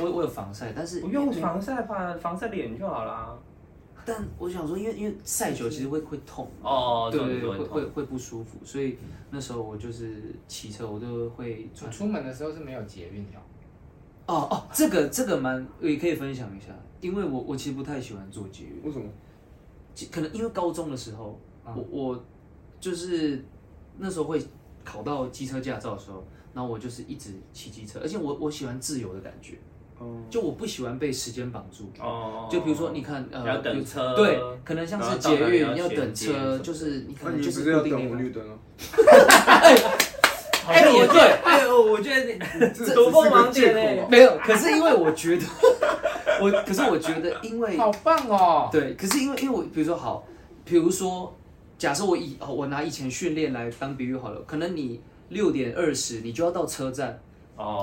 [0.01, 3.39] 我我有防晒，但是不用防晒吧，防晒脸就好啦。
[4.05, 8.97] 但我想说，因为因为晒久其实会会痛哦，对对对，会会会不舒服，所以
[9.29, 11.91] 那时候我就是骑车，我都会穿。
[11.91, 13.37] 出门的时候是没有捷运的。
[14.27, 16.67] 哦哦，这个这个蛮也可以分享一下，
[17.01, 18.83] 因为我我其实不太喜欢坐捷运。
[18.83, 19.05] 为什么？
[20.11, 22.25] 可能因为高中的时候，我我
[22.79, 23.43] 就是
[23.97, 24.41] 那时候会
[24.85, 26.23] 考到机车驾照的时候，
[26.53, 29.57] 然后我就是一直骑机车，而且我我喜欢自由的感觉。
[30.29, 31.91] 就我不喜欢被时间绑住。
[31.99, 32.47] 哦。
[32.51, 34.15] 就比如说，你看，呃，要等车。
[34.15, 38.57] 对，可能像是捷运要等车，就是你可能就是要等红绿灯哦。
[40.67, 41.19] 哎，也对。
[41.43, 44.05] 哎，我觉得这多锋芒点嘞。
[44.09, 45.43] 没有，可是因为我觉得，
[46.39, 48.69] 我可是我觉得， 因为好棒哦。
[48.71, 50.23] 对，可是因为因为我比如说好，
[50.63, 51.35] 比如说，
[51.77, 57.19] 假设我以我拿以前训练来当比喻好了，可能你六点二十你就要到车站。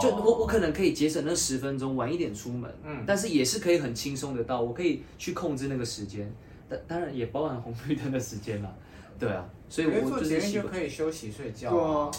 [0.01, 6.33] 就我我可能可以节省那十分钟，晚一点出门，嗯，但是也是可以很轻松的到，我可以去控制那个时间，
[6.69, 8.75] 当当然也包含红绿灯的时间啦，
[9.19, 12.11] 对啊，所以我就是就可以休息睡觉，对啊，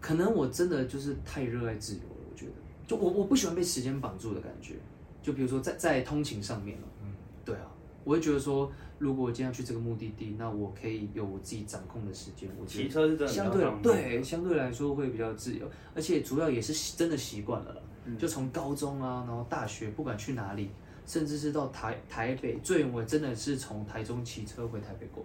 [0.00, 2.52] 可能我真的就是太热爱自由了，我觉得，
[2.86, 4.74] 就我我不喜欢被时间绑住的感觉，
[5.22, 7.12] 就比如说在在通勤上面了，嗯，
[7.44, 7.70] 对啊，
[8.04, 8.70] 我会觉得说。
[9.00, 12.46] 如果我今天要去这个目的地，那我可以有我自己掌控的时间。
[12.60, 17.82] 我觉得相对对相对来说会比较自由，而且主要也是真的习惯了。
[18.04, 20.70] 嗯、就从高中啊，然后大学，不管去哪里，
[21.06, 25.24] 甚至是到台台北，最远我真的是从台中骑车回台北过，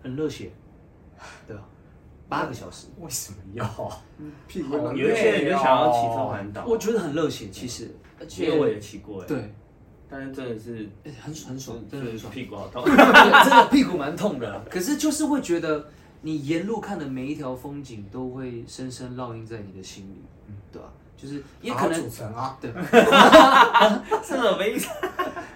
[0.00, 0.52] 很热血，
[1.48, 1.64] 对啊，
[2.28, 2.86] 八个小时。
[3.00, 4.00] 为什么要？
[4.46, 4.76] 屁股。
[4.76, 9.52] 有一些人就想要骑车环岛，我觉得很热血，其实，而且我也骑过，对。
[10.10, 10.88] 但是真的是
[11.22, 14.64] 很很爽，真的很爽，屁股好痛， 真的屁股蛮痛的。
[14.70, 15.86] 可是就是会觉得，
[16.22, 20.88] 你沿路看的每一条风景都会深深烙印在你的心里，嗯，对吧？
[21.16, 22.70] 就是也可能组成啊，对，
[24.22, 24.88] 是什么意思？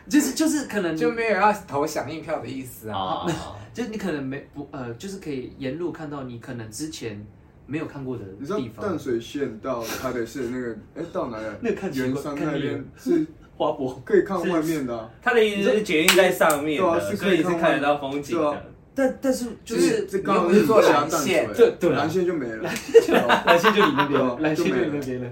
[0.09, 3.25] 就是就是可能就没有要投响应票的意思啊，
[3.73, 7.25] 就你可能没不呃，就是可以沿路看到你可能之前
[7.67, 8.85] 没有看过的地方。
[8.85, 11.47] 淡水线到台北市那个，哎，到哪里？
[11.61, 13.25] 那个看起来圆山那边是。
[13.63, 14.03] 花博。
[14.05, 18.65] 可以看外面的，他的意思是捷运在上面的，所以是看得到风景的。
[18.95, 25.31] 但但是就是这刚好是坐蓝线，对对，蓝线就没了，蓝线就你那边了，蓝线就你那边了。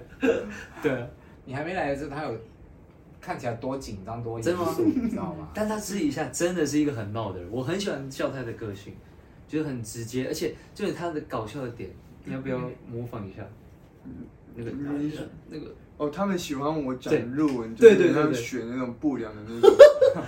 [0.83, 1.07] 对，
[1.45, 2.35] 你还没来的时候，他有
[3.21, 5.47] 看起来多紧张多严肃，你知道吗？
[5.53, 8.95] 但他私底下真的是一个很闹的人，我很喜欢笑他的个性，
[9.47, 11.91] 就是很直接，而且就是他的搞笑的点，
[12.25, 12.59] 你要不要
[12.91, 13.43] 模仿一下？
[14.55, 14.71] 那个
[15.51, 15.67] 那个。
[16.01, 19.71] 哦，他们喜欢我讲日文，就是像学那种不良的那种，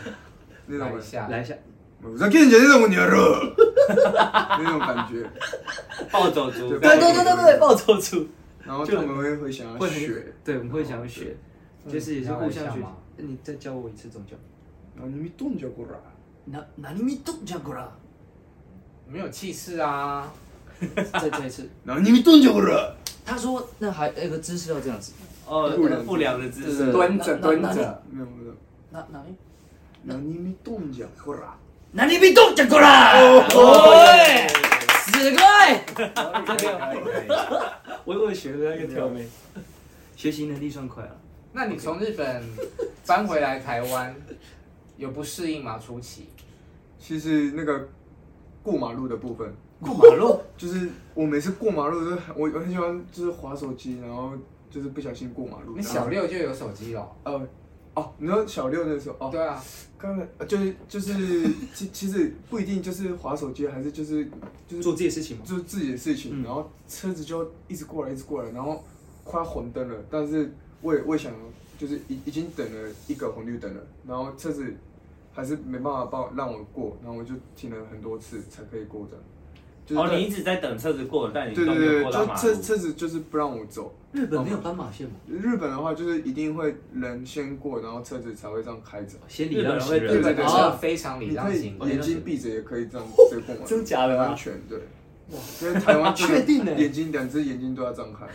[0.68, 1.54] 那种来一下，来一下，
[2.02, 3.54] 我在跟你讲那种牛肉，
[3.88, 5.26] 那种感觉，
[6.12, 8.28] 暴走族，对对对对对，暴走族，
[8.62, 11.34] 然后他们会会想要学，对，我们会想要学，
[11.88, 12.78] 就是也是互相学。
[13.16, 14.36] 你再教我一次，怎么叫？
[14.94, 15.92] 那你咪动脚过来，
[16.44, 17.82] 那那你咪动脚过来，
[19.08, 20.30] 没有气势啊！
[21.18, 22.94] 再再一次，那你咪动脚过来。
[23.24, 25.12] 他说，那还那个姿势要这样子。
[25.52, 25.70] 哦，
[26.06, 28.54] 不良的姿势，蹲着蹲着，没有没有，
[28.88, 29.34] 哪哪里？
[30.02, 31.42] 哪里没动脚过来？
[31.90, 33.20] 哪里没动脚过来？
[33.20, 33.44] 哦，
[35.04, 35.42] 死鬼！
[38.06, 39.28] 我我学的那个挑眉，
[40.16, 41.14] 学习能力算快了。
[41.52, 42.42] 那你从日本
[43.06, 44.16] 搬回来台湾，
[44.96, 45.78] 有不适应吗？
[45.78, 46.30] 初期？
[46.98, 47.90] 其实那个
[48.62, 54.32] 过马路的部分，过马路就是我每次过马路都我我很喜欢就是滑手机，然后。
[54.72, 55.76] 就是不小心过马路。
[55.76, 57.06] 你小六就有手机了？
[57.24, 57.46] 呃，
[57.94, 59.62] 哦，你说小六那时候，哦，对啊，
[59.98, 64.24] 刚刚就是就是其其实不一定就是划手机，还是就是
[64.66, 68.82] 就是做自己的事情嘛，做自己的事情，然后车子就一直过来，一直过来，然后
[69.22, 70.50] 快要红灯了，但是
[70.80, 71.30] 我也我也想
[71.78, 74.74] 就是已已经等了一个红绿灯了，然后车子
[75.32, 79.06] 还是没办法帮我让我过，然后我就停了很多次才可以过
[79.86, 80.00] 的。
[80.00, 83.94] 哦，你一直在等车子过，但你对对对，就车车子就是不让我走。
[84.12, 85.14] 日本没有斑马线吗？
[85.26, 89.16] 日本的话就是一定会人先过，然后车子才会这样开走。
[89.26, 93.64] 先礼让行人，日本的车非常礼让行人，眼睛闭着也可以这样直接过完。
[93.64, 94.22] 真假的？
[94.22, 94.78] 安全对。
[95.30, 98.26] 哇，因为台湾 确定的，眼睛两只眼睛都要张开，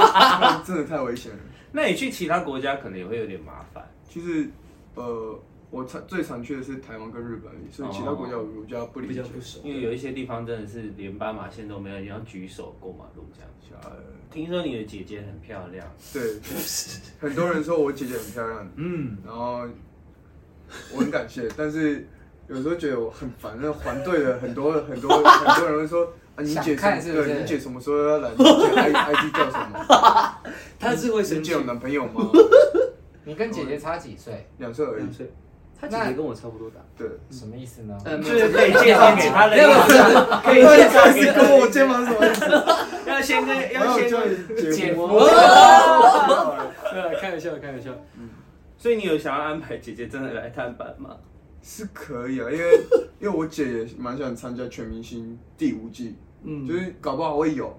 [0.66, 1.38] 真的太危险了。
[1.72, 3.82] 那你去其他国家可能也会有点麻烦。
[4.08, 4.48] 其实，
[4.94, 5.38] 呃。
[5.74, 9.24] 我常最常去的是台湾跟日本，所以其他国家我比较不理解，
[9.64, 13.50] 因为有一些地方真的是连斑马线都没有，你要举手过马路这样。
[14.30, 16.22] 听说你的姐姐很漂亮，对，
[17.18, 19.66] 很多人说我姐姐很漂亮，嗯，然后
[20.92, 22.06] 我很感谢，但是
[22.48, 26.06] 有时候觉得我很烦，那环队的很多很多很多人会说
[26.36, 27.02] 啊，你姐什么？
[27.24, 28.30] 对，你姐什么时候要来？
[28.30, 30.38] 你姐 I I D 叫什么？
[30.78, 31.38] 她是会生气？
[31.38, 32.30] 你姐有男朋友吗？
[33.24, 34.46] 你跟姐姐差几岁？
[34.58, 35.04] 两岁而已。
[35.78, 36.76] 他姐姐跟我差不多大。
[36.96, 37.98] 对，什么意思呢？
[38.04, 39.56] 呃，就是可以介绍给他的，
[40.42, 43.10] 可以介介绍给我肩膀是什么意思？
[43.10, 44.08] 要先跟要先
[44.72, 45.08] 姐夫。
[46.92, 47.90] 对，开玩笑，开玩笑。
[48.18, 48.30] 嗯
[48.76, 51.16] 所以你有想要安排姐姐真的来探班吗？
[51.62, 52.80] 是可以啊，因为
[53.20, 57.74] 因为我姐也蛮想参加全明星第五季，嗯，就是搞不好会有。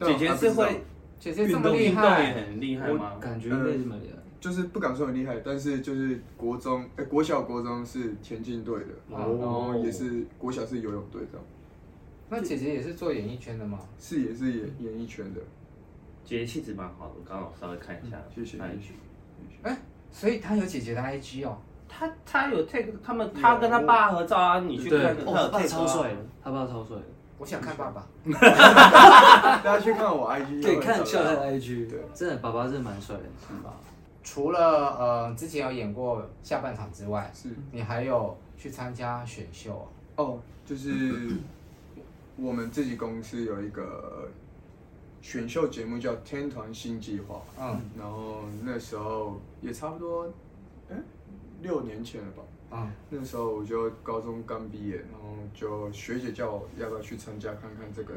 [0.00, 0.84] 姐姐是会
[1.18, 3.12] 姐姐这么运动，运动也厉害，很厉害吗？
[3.20, 4.13] 感觉应该是蛮厉害。
[4.44, 11.46] 就是不敢说很厉害，但是就是国中，哎、国小国中是田径队的，哦然后也是国小是游泳队这样，
[12.28, 13.78] 那姐姐也是做演艺圈的吗？
[13.98, 15.40] 是也是演演艺圈的。
[16.26, 19.76] 姐姐气质蛮好的，我刚好稍微看一下，谢谢那一谢谢句。
[20.12, 21.56] 所以她有姐姐的 IG 哦。
[21.88, 27.02] 他他有 take 他们，他跟他爸合照啊，你去，看，哦，他爸 take 啊超帅的，他爸超帅的。
[27.38, 28.06] 我想看爸爸。
[28.30, 33.72] 大家去看我 IG，对，看笑他的 IG，对真的爸爸真的蛮帅的，是吧？
[34.24, 40.24] 除了呃之前有演过下半场之外，是你还有去参加选秀哦。
[40.24, 41.36] 哦，就是
[42.36, 44.28] 我们自己公司有一个
[45.20, 50.26] 选秀节目叫《天团新计划》，嗯然后那时候也差不多，
[50.90, 50.96] 哎，
[51.62, 52.42] 六年前了吧。
[52.76, 58.14] 嗯，那时候我就高中刚毕业，然后就学姐叫我要不要去参加看看这个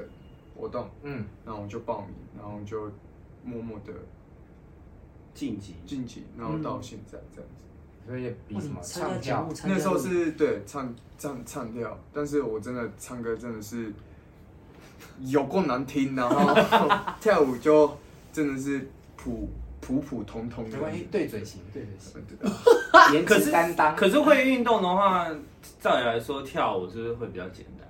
[0.55, 2.89] 活动，嗯，然后我就报名，然后就
[3.43, 3.93] 默默的
[5.37, 7.63] 晋级，晋级，然后到现在这样子。
[8.07, 13.93] 所以比什么唱跳那时候是对唱唱唱跳，但是我真的唱歌真的是
[15.19, 16.55] 有够难听，然后
[17.21, 17.95] 跳舞就
[18.33, 20.79] 真的是普普普通通的没。
[20.79, 22.23] 关系，对嘴型，对嘴型，
[23.13, 23.95] 颜值担当。
[23.95, 25.29] 可是会运动的话，
[25.79, 27.87] 照理来说跳舞是不是会比较简单？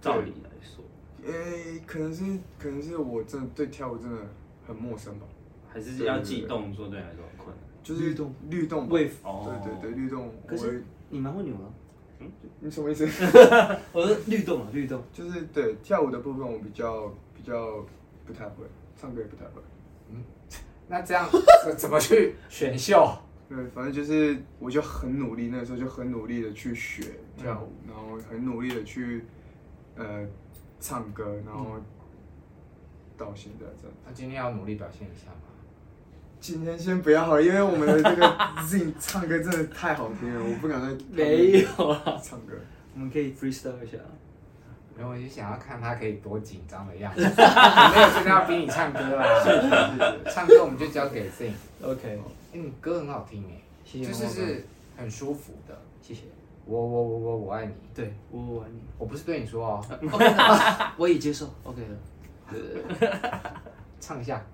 [0.00, 0.82] 照理来说，
[1.30, 2.24] 诶，可能是
[2.58, 4.18] 可能是我真的对跳舞真的
[4.66, 5.26] 很陌生吧，
[5.78, 7.56] 还是要记动作对你来说很困难。
[7.82, 10.30] 就是律动律动吧，Wave 哦对对对，律动。
[10.46, 12.26] 可是你蛮会扭的。
[12.60, 13.06] 你什么意思？
[13.92, 15.02] 我说律动啊，律动。
[15.12, 17.86] 就是对跳舞的部分我比较比较
[18.26, 18.64] 不太会，
[18.96, 19.62] 唱歌也不太会。
[20.10, 20.22] 嗯
[20.88, 21.28] 那这样
[21.64, 23.06] 怎怎么去选秀？
[23.48, 27.02] 对，反正就是我就很努力，那个时候就很努力的去学
[27.36, 29.24] 跳舞，然后很努力的去
[29.96, 30.26] 呃
[30.80, 31.76] 唱歌，然后
[33.16, 33.96] 到现在这样。
[34.04, 35.47] 那今天要努力表现一下吗？
[36.40, 38.26] 今天先不要好了，因为我们的这个
[38.66, 42.54] Zing 唱歌真的太好听了，我不敢再没有啊，唱歌。
[42.94, 43.98] 我们可以 freestyle 一下。
[44.98, 47.22] 然后我就想要看他可以多紧张的样子。
[47.22, 49.24] 我没有真的要逼你唱歌啦，
[50.28, 51.52] 唱歌我们就交给 Zing。
[51.80, 52.18] OK，
[52.52, 54.66] 哎，你歌很好听哎，谢谢就是是
[54.96, 55.78] 很舒服的。
[56.02, 56.22] 谢谢。
[56.64, 58.80] 我我我我我爱你，对，我我爱你。
[58.98, 60.26] 我不是对你说哦， OK，
[60.96, 61.48] 我已接受。
[61.62, 61.96] OK 了。
[62.50, 63.10] 对对对。
[64.00, 64.44] 唱一下，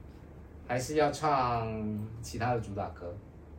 [0.74, 1.72] 还是要唱
[2.20, 3.14] 其他的主打歌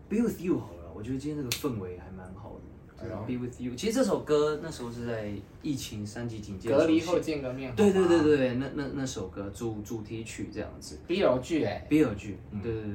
[0.10, 3.16] ？Be with you 好了，我觉得今天这个氛围还蛮好的。
[3.26, 7.74] Be with you，其实这首歌那时候是在疫情三级警戒隔离后写见个面。
[7.74, 11.00] 对对对对对，那那那首歌主主题曲这样子。
[11.08, 12.94] ，BL 剧哎，比尔剧，嗯对对对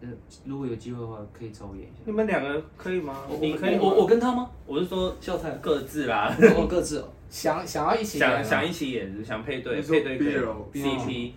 [0.00, 0.08] 对
[0.44, 2.02] 如果有机会的话，可以找我演一下。
[2.06, 3.22] 你们两个可以吗？
[3.28, 4.50] 我你可以我我我跟他吗？
[4.66, 7.08] 我是说笑太，各自啦，我各自哦。
[7.28, 11.32] 想想要一起想想一起演，想配对，配对可以 BL CP，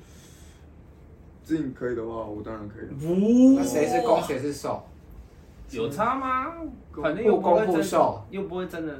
[1.45, 2.87] Zing 可以的话，我当然可以。
[3.55, 4.83] 那谁是攻谁是受？
[5.71, 6.53] 有差吗？
[7.01, 8.93] 反正又不攻不会真不受，又不会真的，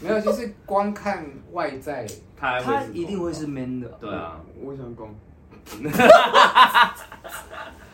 [0.00, 2.06] 没有，就是光看外在。
[2.36, 3.88] 他他一定会是 man 的。
[4.00, 5.14] 对啊，我想攻。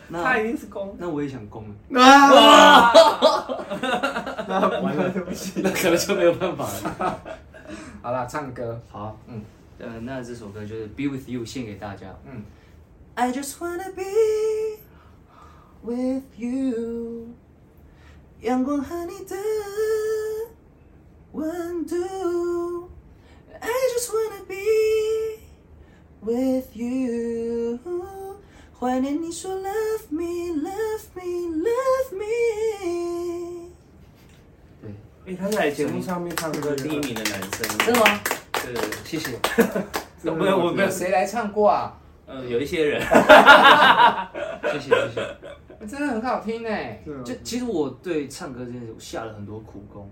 [0.07, 0.95] 那他一定是攻。
[0.97, 2.91] 那我也想攻，啊！
[4.47, 7.19] 那完了，对不起，那可能就没有办法了。
[8.01, 8.81] 好了，唱歌。
[8.89, 9.39] 好，嗯
[9.77, 12.07] 嗯，呃，那这首歌就是《Be with You》献给大家。
[12.25, 12.41] 嗯
[13.21, 14.79] I just wanna be
[15.83, 17.27] with you，
[18.39, 19.35] 阳光和你的
[21.33, 21.97] 温度。
[23.59, 24.55] I just wanna be
[26.21, 27.77] with you，
[28.79, 32.23] 怀念你说 Love me，Love me，Love me。
[34.81, 34.91] 对，
[35.25, 38.21] 哎，他在节目上面唱歌第一名的男生，真的吗？
[38.53, 39.37] 对对对，谢谢，
[40.31, 41.97] 没有我没，有谁来唱过啊？
[42.29, 43.01] 呃，有一些人，
[44.61, 45.87] 谢谢，谢谢。
[45.87, 46.69] 真的很好听呢。
[47.25, 50.07] 就其实我对唱歌这件事，我下了很多苦功。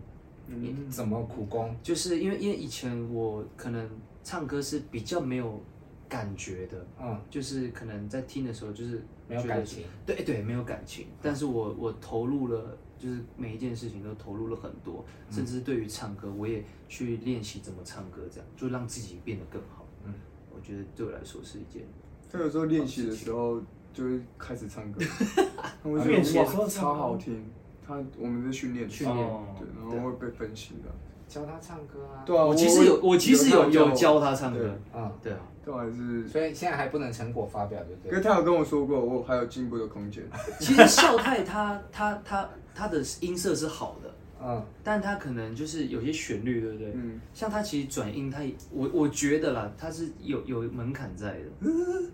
[0.47, 1.76] 嗯，怎么苦功？
[1.84, 3.88] 就是因为因为以前我可能
[4.24, 5.61] 唱歌是比较没有
[6.09, 9.84] 感觉的，嗯，就是可能在听的时候就是没有感情。
[10.03, 11.05] 对对，没有感情。
[11.22, 19.86] 但是我我投入了，就是每一件事情都投入了很多，甚至对于唱歌，我也去练习怎么唱歌，这样就让自己变得更好。
[20.05, 20.13] 嗯，
[20.49, 21.84] 我觉得对我来说是一件
[22.32, 23.61] 他有时候练习的时候
[23.93, 25.01] 就会开始唱歌，
[25.84, 27.43] 他会练习的时候哇超好听，
[27.86, 30.89] 他我们在训练训练对，然后会被分析的。
[31.28, 32.23] 教他唱歌啊。
[32.25, 34.73] 对啊，我其实有，我其实有有教他唱歌。
[34.93, 36.25] 啊，对啊，都还是。
[36.25, 38.11] 所以现在还不能成果发表，对不对？
[38.11, 40.23] 可是他有跟我说过，我还有进步的空间。
[40.59, 44.09] 其实孝太他他他他的音色是好的，
[44.41, 46.91] 嗯，但他可能就是有些旋律，对不对？
[46.93, 51.45] 嗯，像他其实转音，他也我我觉得啦，他是有有门槛在的。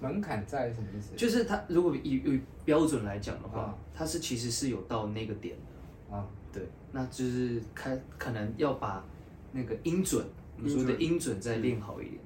[0.00, 1.16] 门槛在什么意思？
[1.16, 6.16] 就是他如果以以标准来讲的话，啊他是其实是有到那个点的。
[6.16, 6.62] 啊，对，
[6.92, 9.04] 那就是开可能要把
[9.50, 10.24] 那个音准，
[10.56, 12.20] 我们说的音准再练好一点。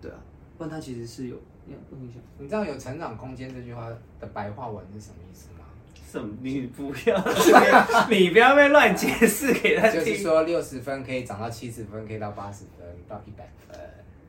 [0.00, 0.18] 对啊，
[0.58, 1.36] 不然他其实是有
[1.68, 5.65] 要问一下，你知道有成长空间这句话的白话文是什么意思吗？
[6.10, 6.34] 什么？
[6.40, 7.16] 你不要，
[8.08, 10.00] 你不要被乱解释给他听。
[10.00, 13.78] 就是说六十分可以涨到七十分，可以到八十分，到一百分。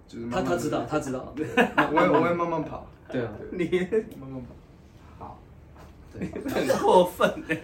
[0.08, 1.34] 就是他他知道，他知道。
[1.36, 2.88] 我会我会慢慢跑。
[3.10, 3.66] 对啊，你
[4.20, 4.56] 慢慢跑。
[5.26, 5.40] 好，
[6.12, 7.56] 对，很过分呢。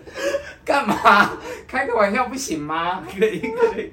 [0.63, 1.37] 干嘛？
[1.67, 3.01] 开个玩笑不行吗？
[3.01, 3.91] 可以可以。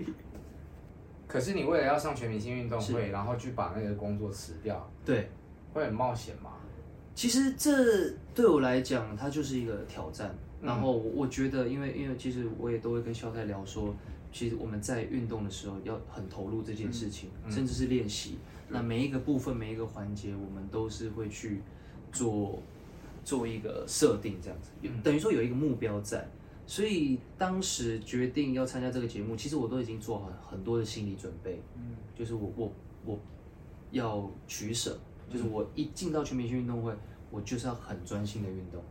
[1.27, 5.31] 可是你为了要上全明星运动会，然后去把那个工作辞掉，对，
[5.73, 6.51] 会很冒险吗？
[7.21, 10.35] 其实这对我来讲，它就是一个挑战。
[10.62, 13.95] 然后我觉得，因为因为其实我也都会跟肖太聊说，
[14.33, 18.39] 其实我们在运动的时候要很投入这件事情，甚至是练习。
[18.71, 21.61] 那每一个部分、每一个环节，我们都是会去
[22.11, 22.59] 做
[23.23, 24.71] 做一个设定，这样子，
[25.05, 26.27] 等于说有一个目标在。
[26.66, 31.61] 所以当时决定要参加这个节目，其实我都已经做好很多的心理准备。
[31.77, 32.73] 嗯，就是我我
[33.05, 33.18] 我
[33.91, 34.99] 要取舍，
[35.31, 36.95] 就是我一进到全明星运动会，
[37.31, 38.83] 我就是要很专心的运动。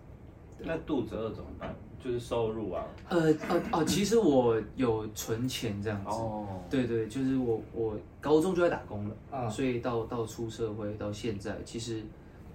[0.62, 1.74] 那肚子饿怎么办？
[2.04, 2.86] 就是收入啊。
[3.10, 6.10] 呃呃哦，其实我有存钱这样子。
[6.10, 6.62] 哦。
[6.70, 12.04] 对对，就是我我高中就在打工了，啊，所以到到出社会到现在，其实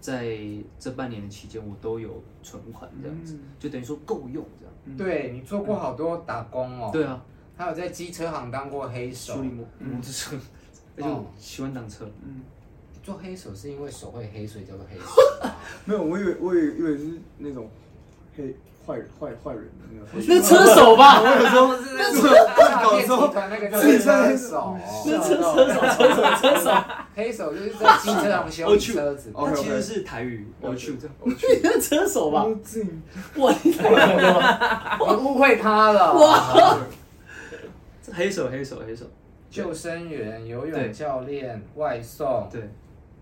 [0.00, 0.36] 在
[0.78, 4.96] 这半年的期间，我都有存款这样子，就等于说够用这样。
[4.98, 6.90] 对你做过好多打工哦。
[6.92, 7.24] 对啊，
[7.56, 9.36] 还有在机车行当过黑手。
[9.36, 10.36] 处理摩摩托车，
[10.96, 12.06] 就喜欢挡车。
[12.22, 12.42] 嗯。
[13.04, 15.04] 做黑手是因为手会黑，所以叫做黑手。
[15.84, 17.68] 没有，我以为我以为以为是那种
[18.34, 20.08] 黑坏人坏坏人的那 种。
[20.26, 21.20] 那车手吧？
[21.20, 22.28] 我有时候那车
[23.06, 24.76] 手集团那个叫是车手。
[25.04, 26.70] 那车车手车手车手。
[27.14, 29.30] 黑手就是在机车上修车子。
[29.34, 30.48] 他其实是台语。
[30.62, 31.60] 我去，我去。
[31.62, 32.46] 那车手吧？
[33.36, 33.54] 我
[34.98, 36.14] 我误会他了。
[36.14, 36.78] 哇！
[38.12, 39.04] 黑手黑手黑手。
[39.50, 42.48] 救生员、游泳教练、外送。
[42.50, 42.68] 对。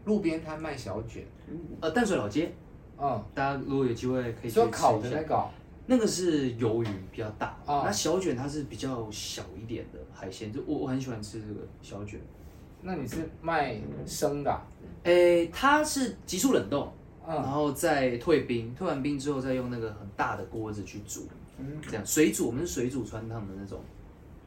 [0.05, 1.25] 路边摊卖小卷，
[1.81, 2.53] 呃，淡水老街，
[2.99, 5.49] 嗯，大家如果有机会可以去说烤的那个，
[5.87, 12.21] 那个是鱿鱼比较大，哦，那小卷它是比较小一点的海鲜，就我我很喜欢吃这个小卷。
[12.81, 14.61] 那你是卖生的？
[15.05, 16.93] 诶，它是急速冷冻，
[17.25, 21.29] 嗯，然后再退冰，退完冰之后再用那个很大的锅子去煮，
[21.59, 23.81] 嗯，这样水煮，我们是水煮汆烫的那种，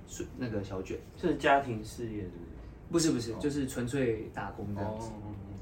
[0.06, 2.45] 水那个小卷，是家庭事业是不是？
[2.91, 5.10] 不是不是，就是纯粹打工这样子。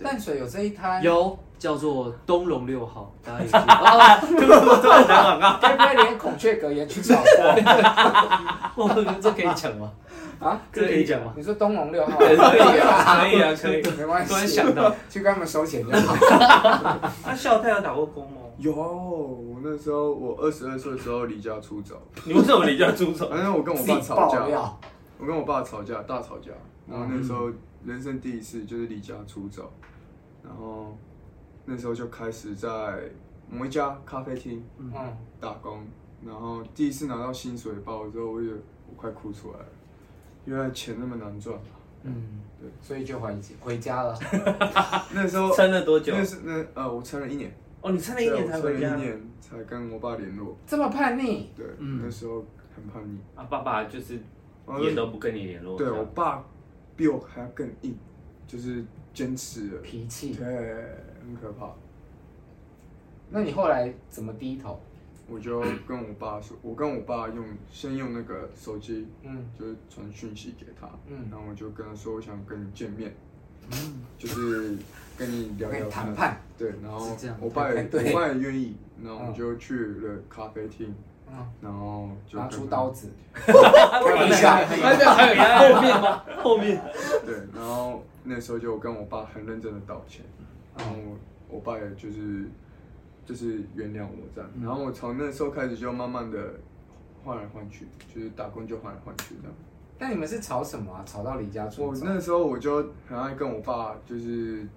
[0.03, 4.37] 淡水有这一摊，有叫做东龙六号，大家有记得？
[4.37, 5.07] 对不对？
[5.07, 7.23] 打广告，该不会连孔雀阁也去找过？
[8.75, 8.89] 我
[9.21, 9.91] 这可以讲吗？
[10.39, 11.31] 啊，这可以讲吗？
[11.37, 14.29] 你说东龙六号可以啊，可以啊，可以，没关系。
[14.33, 16.15] 突然想到，去跟他们收钱就好。
[17.25, 18.37] 那笑太有打过工吗？
[18.57, 21.95] 有，我那时候我二十二岁的时候离家出走。
[22.25, 23.29] 你为什么离家出走？
[23.31, 24.45] 反正我跟我爸吵架，
[25.17, 26.51] 我跟我爸吵架，大吵架。
[26.89, 27.49] 然后那时候
[27.85, 29.71] 人生第一次就是离家出走，
[30.43, 30.97] 然后
[31.65, 33.09] 那时候就开始在
[33.49, 34.91] 某一家咖啡厅嗯
[35.39, 35.85] 打工，
[36.25, 38.51] 然后第一次拿到薪水包之后，我就
[38.87, 39.65] 我快哭出来了，
[40.45, 41.57] 因为钱那么难赚。
[42.05, 44.17] 嗯，对，所以就回回家了。
[45.15, 46.13] 那时候 撑了多久？
[46.13, 47.49] 那是那呃，我撑了一年。
[47.81, 48.97] 哦，你撑了一年才回家？
[48.97, 50.57] 一年才跟我爸联络。
[50.67, 51.49] 这么叛逆？
[51.55, 53.19] 对，那时候很叛逆。
[53.35, 54.19] 啊，爸爸就是
[54.81, 55.77] 也都不跟你联络。
[55.77, 56.43] 对我爸。
[56.95, 57.95] 比我还要更硬，
[58.47, 58.83] 就是
[59.13, 59.81] 坚持了。
[59.81, 61.73] 脾气，对，很可怕。
[63.29, 64.79] 那你后来怎么低头？
[65.27, 73.15] 我就跟我爸说，我跟我爸用先用那个手机，嗯，就是传讯息给他，嗯，然后我就跟他说，我想跟你见面，
[73.71, 74.77] 嗯，就是
[75.17, 77.81] 跟你聊聊谈判，对，然后我爸也
[78.11, 80.93] 我爸也愿意，然后我们就去了咖啡厅。
[81.61, 86.23] 然后就拿出刀子，开玩笑，还有还有后面吗？
[86.43, 86.81] 后面。
[87.25, 90.25] 对，然后那时候就跟我爸很认真的道歉，
[90.77, 90.95] 然后
[91.49, 92.45] 我爸也就是
[93.25, 96.37] 就是原谅我这样，然后我从那时候开始就慢慢的
[97.23, 99.55] 换来换去，就是打工就换来换去这样。
[99.97, 101.03] 但你们是吵什么啊？
[101.05, 102.05] 吵到离家出走？
[102.05, 104.67] 我那时候我就很爱跟我爸就是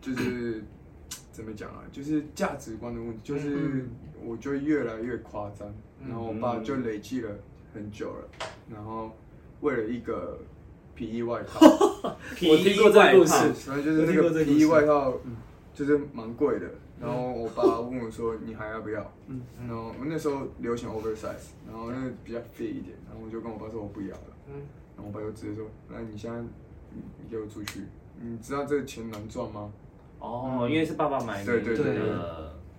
[0.00, 0.62] 就是
[1.32, 1.82] 怎么讲啊？
[1.90, 3.88] 就是价值观的问题，就是
[4.24, 5.66] 我就越来越夸张，
[6.08, 7.30] 然后我爸就累积了
[7.74, 8.28] 很久了，
[8.72, 9.10] 然后
[9.60, 10.38] 为了一个
[10.94, 11.60] 皮衣外套，
[12.34, 12.90] 皮衣外
[13.24, 15.14] 套，所以就是那个皮衣外套，
[15.74, 16.66] 就是蛮贵的。
[17.00, 24.36] 然后我爸问我说：“你还要不要？”嗯，然后我那时候流行 oversize，然后那个比较 fit 一点，然后我就跟我爸说我不要了。
[24.48, 24.54] 嗯，
[24.96, 26.38] 然后我爸就直接说：“那你现在
[26.92, 27.80] 你给我出去，
[28.20, 29.72] 你知道这个钱能赚吗？”
[30.20, 31.46] 哦，因为是爸爸买的。
[31.46, 32.02] 对对对对。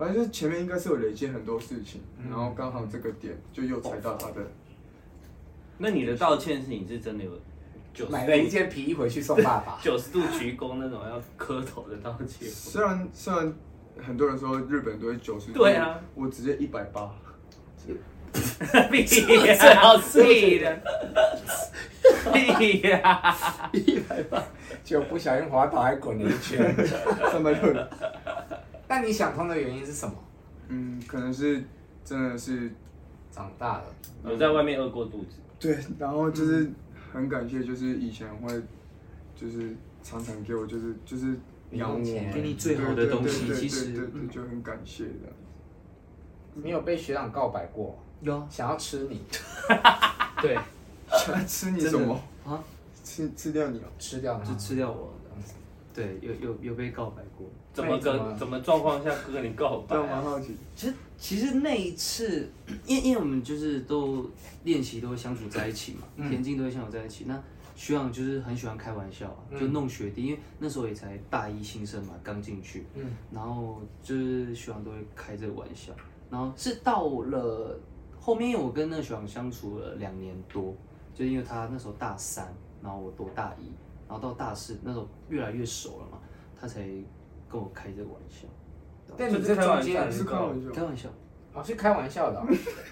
[0.01, 4.41] 反正就是前面应该是有累积很多事情，然后刚好这个点就又踩到他的。
[5.77, 8.09] 那你的道歉是你是真的有？
[8.09, 12.49] 买了一件皮衣回去送爸爸， 九十度鞠躬那种要磕头的道歉。
[12.49, 13.53] 虽然虽然
[14.03, 17.13] 很多人说日本都会九十度，对啊，我直接一百八，
[18.89, 19.03] 屁
[19.45, 20.81] 呀，最好气的，
[22.57, 24.43] 屁呀，一百八，
[24.83, 26.75] 就不小心滑倒还滚了一圈，
[27.31, 27.75] 三百六。
[28.91, 30.13] 但你想通的原因是什么？
[30.67, 31.63] 嗯，可能是
[32.03, 32.69] 真的是
[33.31, 33.85] 长大了，
[34.25, 35.37] 有在外面饿过肚子。
[35.57, 36.69] 对，然后就是。
[37.13, 38.49] 很感谢，就是以前会，
[39.35, 41.35] 就是常常给我，就是就是
[41.71, 41.97] 养我，
[42.33, 43.93] 给你最好的东西，其实
[44.31, 45.27] 就很感谢的。
[46.53, 47.99] 你有被学长告白过？
[48.21, 49.21] 有，想要吃你。
[50.41, 50.57] 对，
[51.11, 52.17] 想要吃你什么？
[52.45, 52.63] 啊？
[53.03, 55.13] 吃吃掉你哦，吃掉就吃掉我。
[55.93, 57.47] 对，有有有被告白过。
[57.73, 59.97] 怎么个怎么状况下哥你告白？
[59.97, 60.55] 我蛮好奇。
[60.75, 62.49] 其实其实那一次，
[62.85, 64.29] 因因为我们就是都
[64.63, 67.23] 练习都会相处在一起嘛，田径都会相处在一起。
[67.27, 67.41] 那
[67.75, 72.85] 学长就是很喜欢开玩笑，就弄学弟，因为那时候也才大一新生嘛，刚进去。
[72.93, 73.05] 嗯。
[73.31, 75.93] 然后就是学长都会开这个玩笑。
[76.29, 77.79] 然后是到了
[78.19, 80.75] 后面，因为我跟那个学长相处了两年多，
[81.15, 83.71] 就因为他那时候大三，然后我读大一。
[84.11, 86.17] 然后到大四那时候越来越熟了嘛，
[86.59, 86.81] 他才
[87.49, 88.45] 跟我开这个玩笑。
[89.17, 91.09] 但你这中间是开玩笑，开玩笑，
[91.53, 92.45] 哦，是开玩笑的，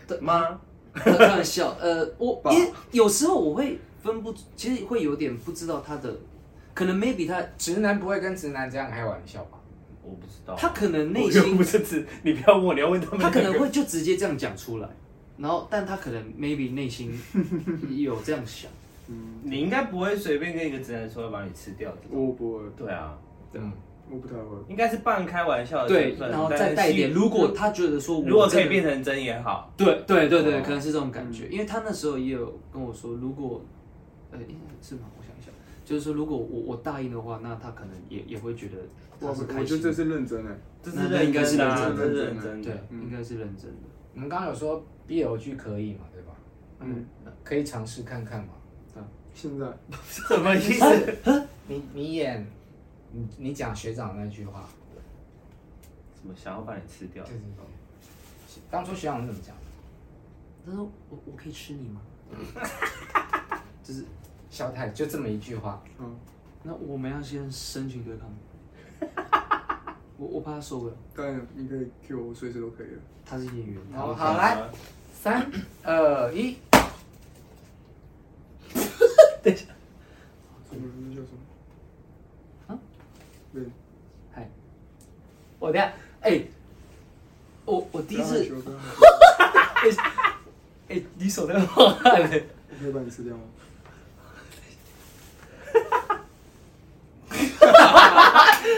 [0.08, 0.62] 对 吗？
[0.94, 6.18] 开玩笑，呃，我 因为有时候我会分不，其实会有点不知道他的，
[6.74, 9.60] 可能 maybe 他直男不会跟直男这样开玩笑吧？
[10.02, 14.88] 我不知道，他可能内心不是直，你不要问，你要问他们，他可能会就直接这样讲出来，
[15.38, 17.12] 然后但他可能 maybe 内心
[17.90, 18.72] 有这样想。
[19.44, 22.64] 你应该不会随便跟一个直男说要把你吃掉，我不会。
[22.78, 23.18] 对啊，
[23.54, 23.72] 嗯，
[24.10, 24.58] 我不太会。
[24.68, 27.12] 应该是半开玩笑的，对，然后再带一点。
[27.12, 29.74] 如果他觉得说，如果可以变成真也好。
[29.76, 31.48] 对对对对，可能是这种感觉。
[31.48, 33.64] 因为他那时候也有跟我说，如果，
[34.32, 34.40] 呃，
[34.82, 35.02] 是吗？
[35.18, 35.50] 我想一下，
[35.84, 38.78] 就是说，如果我我答应的话，那他可能也也会觉得，
[39.20, 43.78] 我我觉得这是认真的，这是应该是认真的，认真的，对，应该是认真的。
[44.14, 46.34] 我们刚刚有说 BL 剧可以嘛，对吧？
[46.82, 47.06] 嗯，
[47.44, 48.50] 可以尝试看看嘛。
[49.42, 49.66] 现在
[50.10, 51.48] 什么意思？
[51.66, 52.46] 你你演，
[53.14, 54.68] 你你讲学长那句话，
[56.14, 57.24] 怎么想要把你吃掉？
[57.24, 57.66] 对对对。
[58.70, 59.62] 当初学长是怎么讲的？
[60.66, 62.02] 他说：“我我可以吃你吗？”
[63.82, 64.04] 就是
[64.50, 65.82] 小太就这么一句话。
[66.00, 66.20] 嗯。
[66.62, 68.30] 那我们要先申请对抗。
[70.18, 70.94] 我我怕他受不了。
[71.16, 73.02] 当然你可以 Q 我，随时都可以了。
[73.26, 73.78] 他是演员。
[73.94, 74.70] 好，好来，
[75.14, 75.50] 三
[75.82, 76.58] 二一。
[79.44, 79.66] 等一下，
[80.70, 80.86] 什么？
[81.10, 81.40] 那叫什么？
[82.68, 82.80] 啊？
[83.54, 83.64] 对，
[84.34, 84.50] 嗨，
[85.60, 86.44] 我等下，哎，
[87.66, 88.52] 我我第一次，
[90.90, 93.44] 哎，你手在冒汗嘞，我可以把你吃掉吗？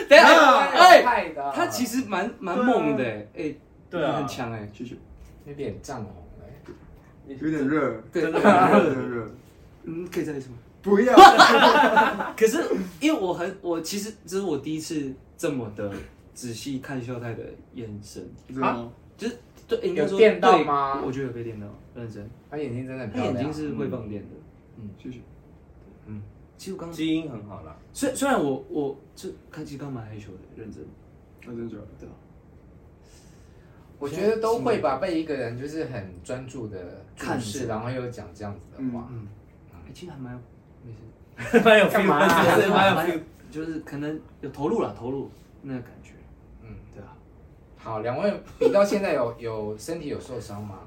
[0.08, 3.04] 等下，哎，他其实蛮蛮猛的，
[3.36, 3.56] 哎，
[3.90, 5.00] 对啊，很强哎，继续，
[5.46, 6.46] 有点胀红哎，
[7.28, 8.44] 有点热，对，有点
[9.10, 9.32] 热。
[9.84, 10.56] 嗯，可以再来一次吗？
[10.82, 11.16] 不要。
[12.36, 12.64] 可是
[13.00, 15.92] 因为我很，我其实这是我第一次这么的
[16.34, 18.28] 仔细看秀太的眼神
[18.62, 21.02] 啊，就是对，应该说电到吗？
[21.06, 22.28] 我觉得有被电到，认真。
[22.50, 24.30] 他眼睛真的很，他眼睛是会放电的。
[24.78, 25.20] 嗯，谢谢。
[26.08, 26.22] 嗯，
[26.58, 27.78] 其实我刚基因很好啦。
[27.94, 30.84] 虽虽然我我这看其实刚蛮害羞的，认真。
[31.46, 32.16] 认真讲，对吧？
[34.00, 39.08] 我觉得都会吧，被一个人就是很专注的看视，然后又讲这样子的话。
[39.12, 39.28] 嗯。
[39.94, 40.34] 其实还蛮，
[40.84, 45.30] 没事，蛮有 feel，蛮有 feel，就是可能有投入了，投入
[45.62, 46.14] 那个感觉，
[46.62, 47.16] 嗯，对啊。
[47.78, 50.80] 好，两位比到现在有有身体有受伤吗？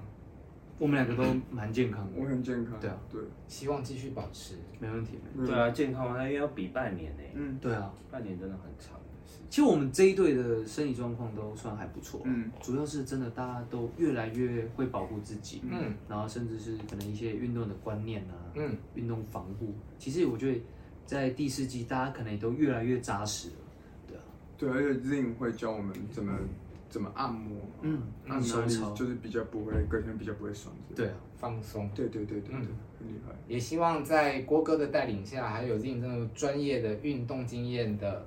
[0.78, 8.98] 我们两个都蛮健康的，我很健康，对啊，对，希望继续保持，没问题，对啊，健康那要比半年呢，嗯，对啊，半年真的很长。
[9.54, 20.60] 其实我们这一队的身体状况都算还不错，嗯，主要是真的大家都越来越会保护自己，嗯，然后甚至是可能一些运动的观念啊，嗯，运动防护，其实我觉得
[21.06, 23.54] 在第四季大家可能也都越来越扎实了，
[24.08, 24.22] 对啊，
[24.58, 26.36] 对，而且 Zing 会教我们怎么
[26.88, 30.74] 怎么按摩，嗯，按哪里就是比较不会，隔天比较不会酸。
[30.96, 31.88] 对啊，放松。
[31.94, 32.66] 对对对对对，嗯，
[32.98, 33.32] 很厉害。
[33.46, 38.26] 也希望在郭哥的带领下，还有 Zing 这种专业的运动经验的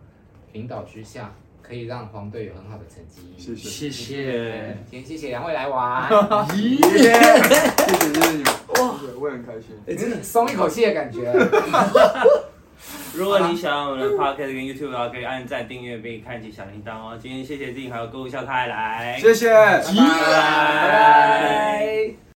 [0.53, 3.33] 领导之下，可以让黄队有很好的成绩。
[3.37, 6.09] 谢谢谢谢，今天谢谢两位来玩，
[6.57, 6.73] 耶！
[6.87, 8.45] 谢谢谢谢你们，
[8.79, 9.77] 哇，我也很开心。
[9.87, 11.31] 哎，真的松一口气的感觉。
[13.13, 17.17] 如果你喜欢我们的 Podcast 跟 YouTube 的话，可以按赞、订阅并开启小铃铛哦。
[17.19, 19.81] 今天谢谢 Zing 还有购物笑太来，谢谢，拜
[20.87, 22.17] 拜。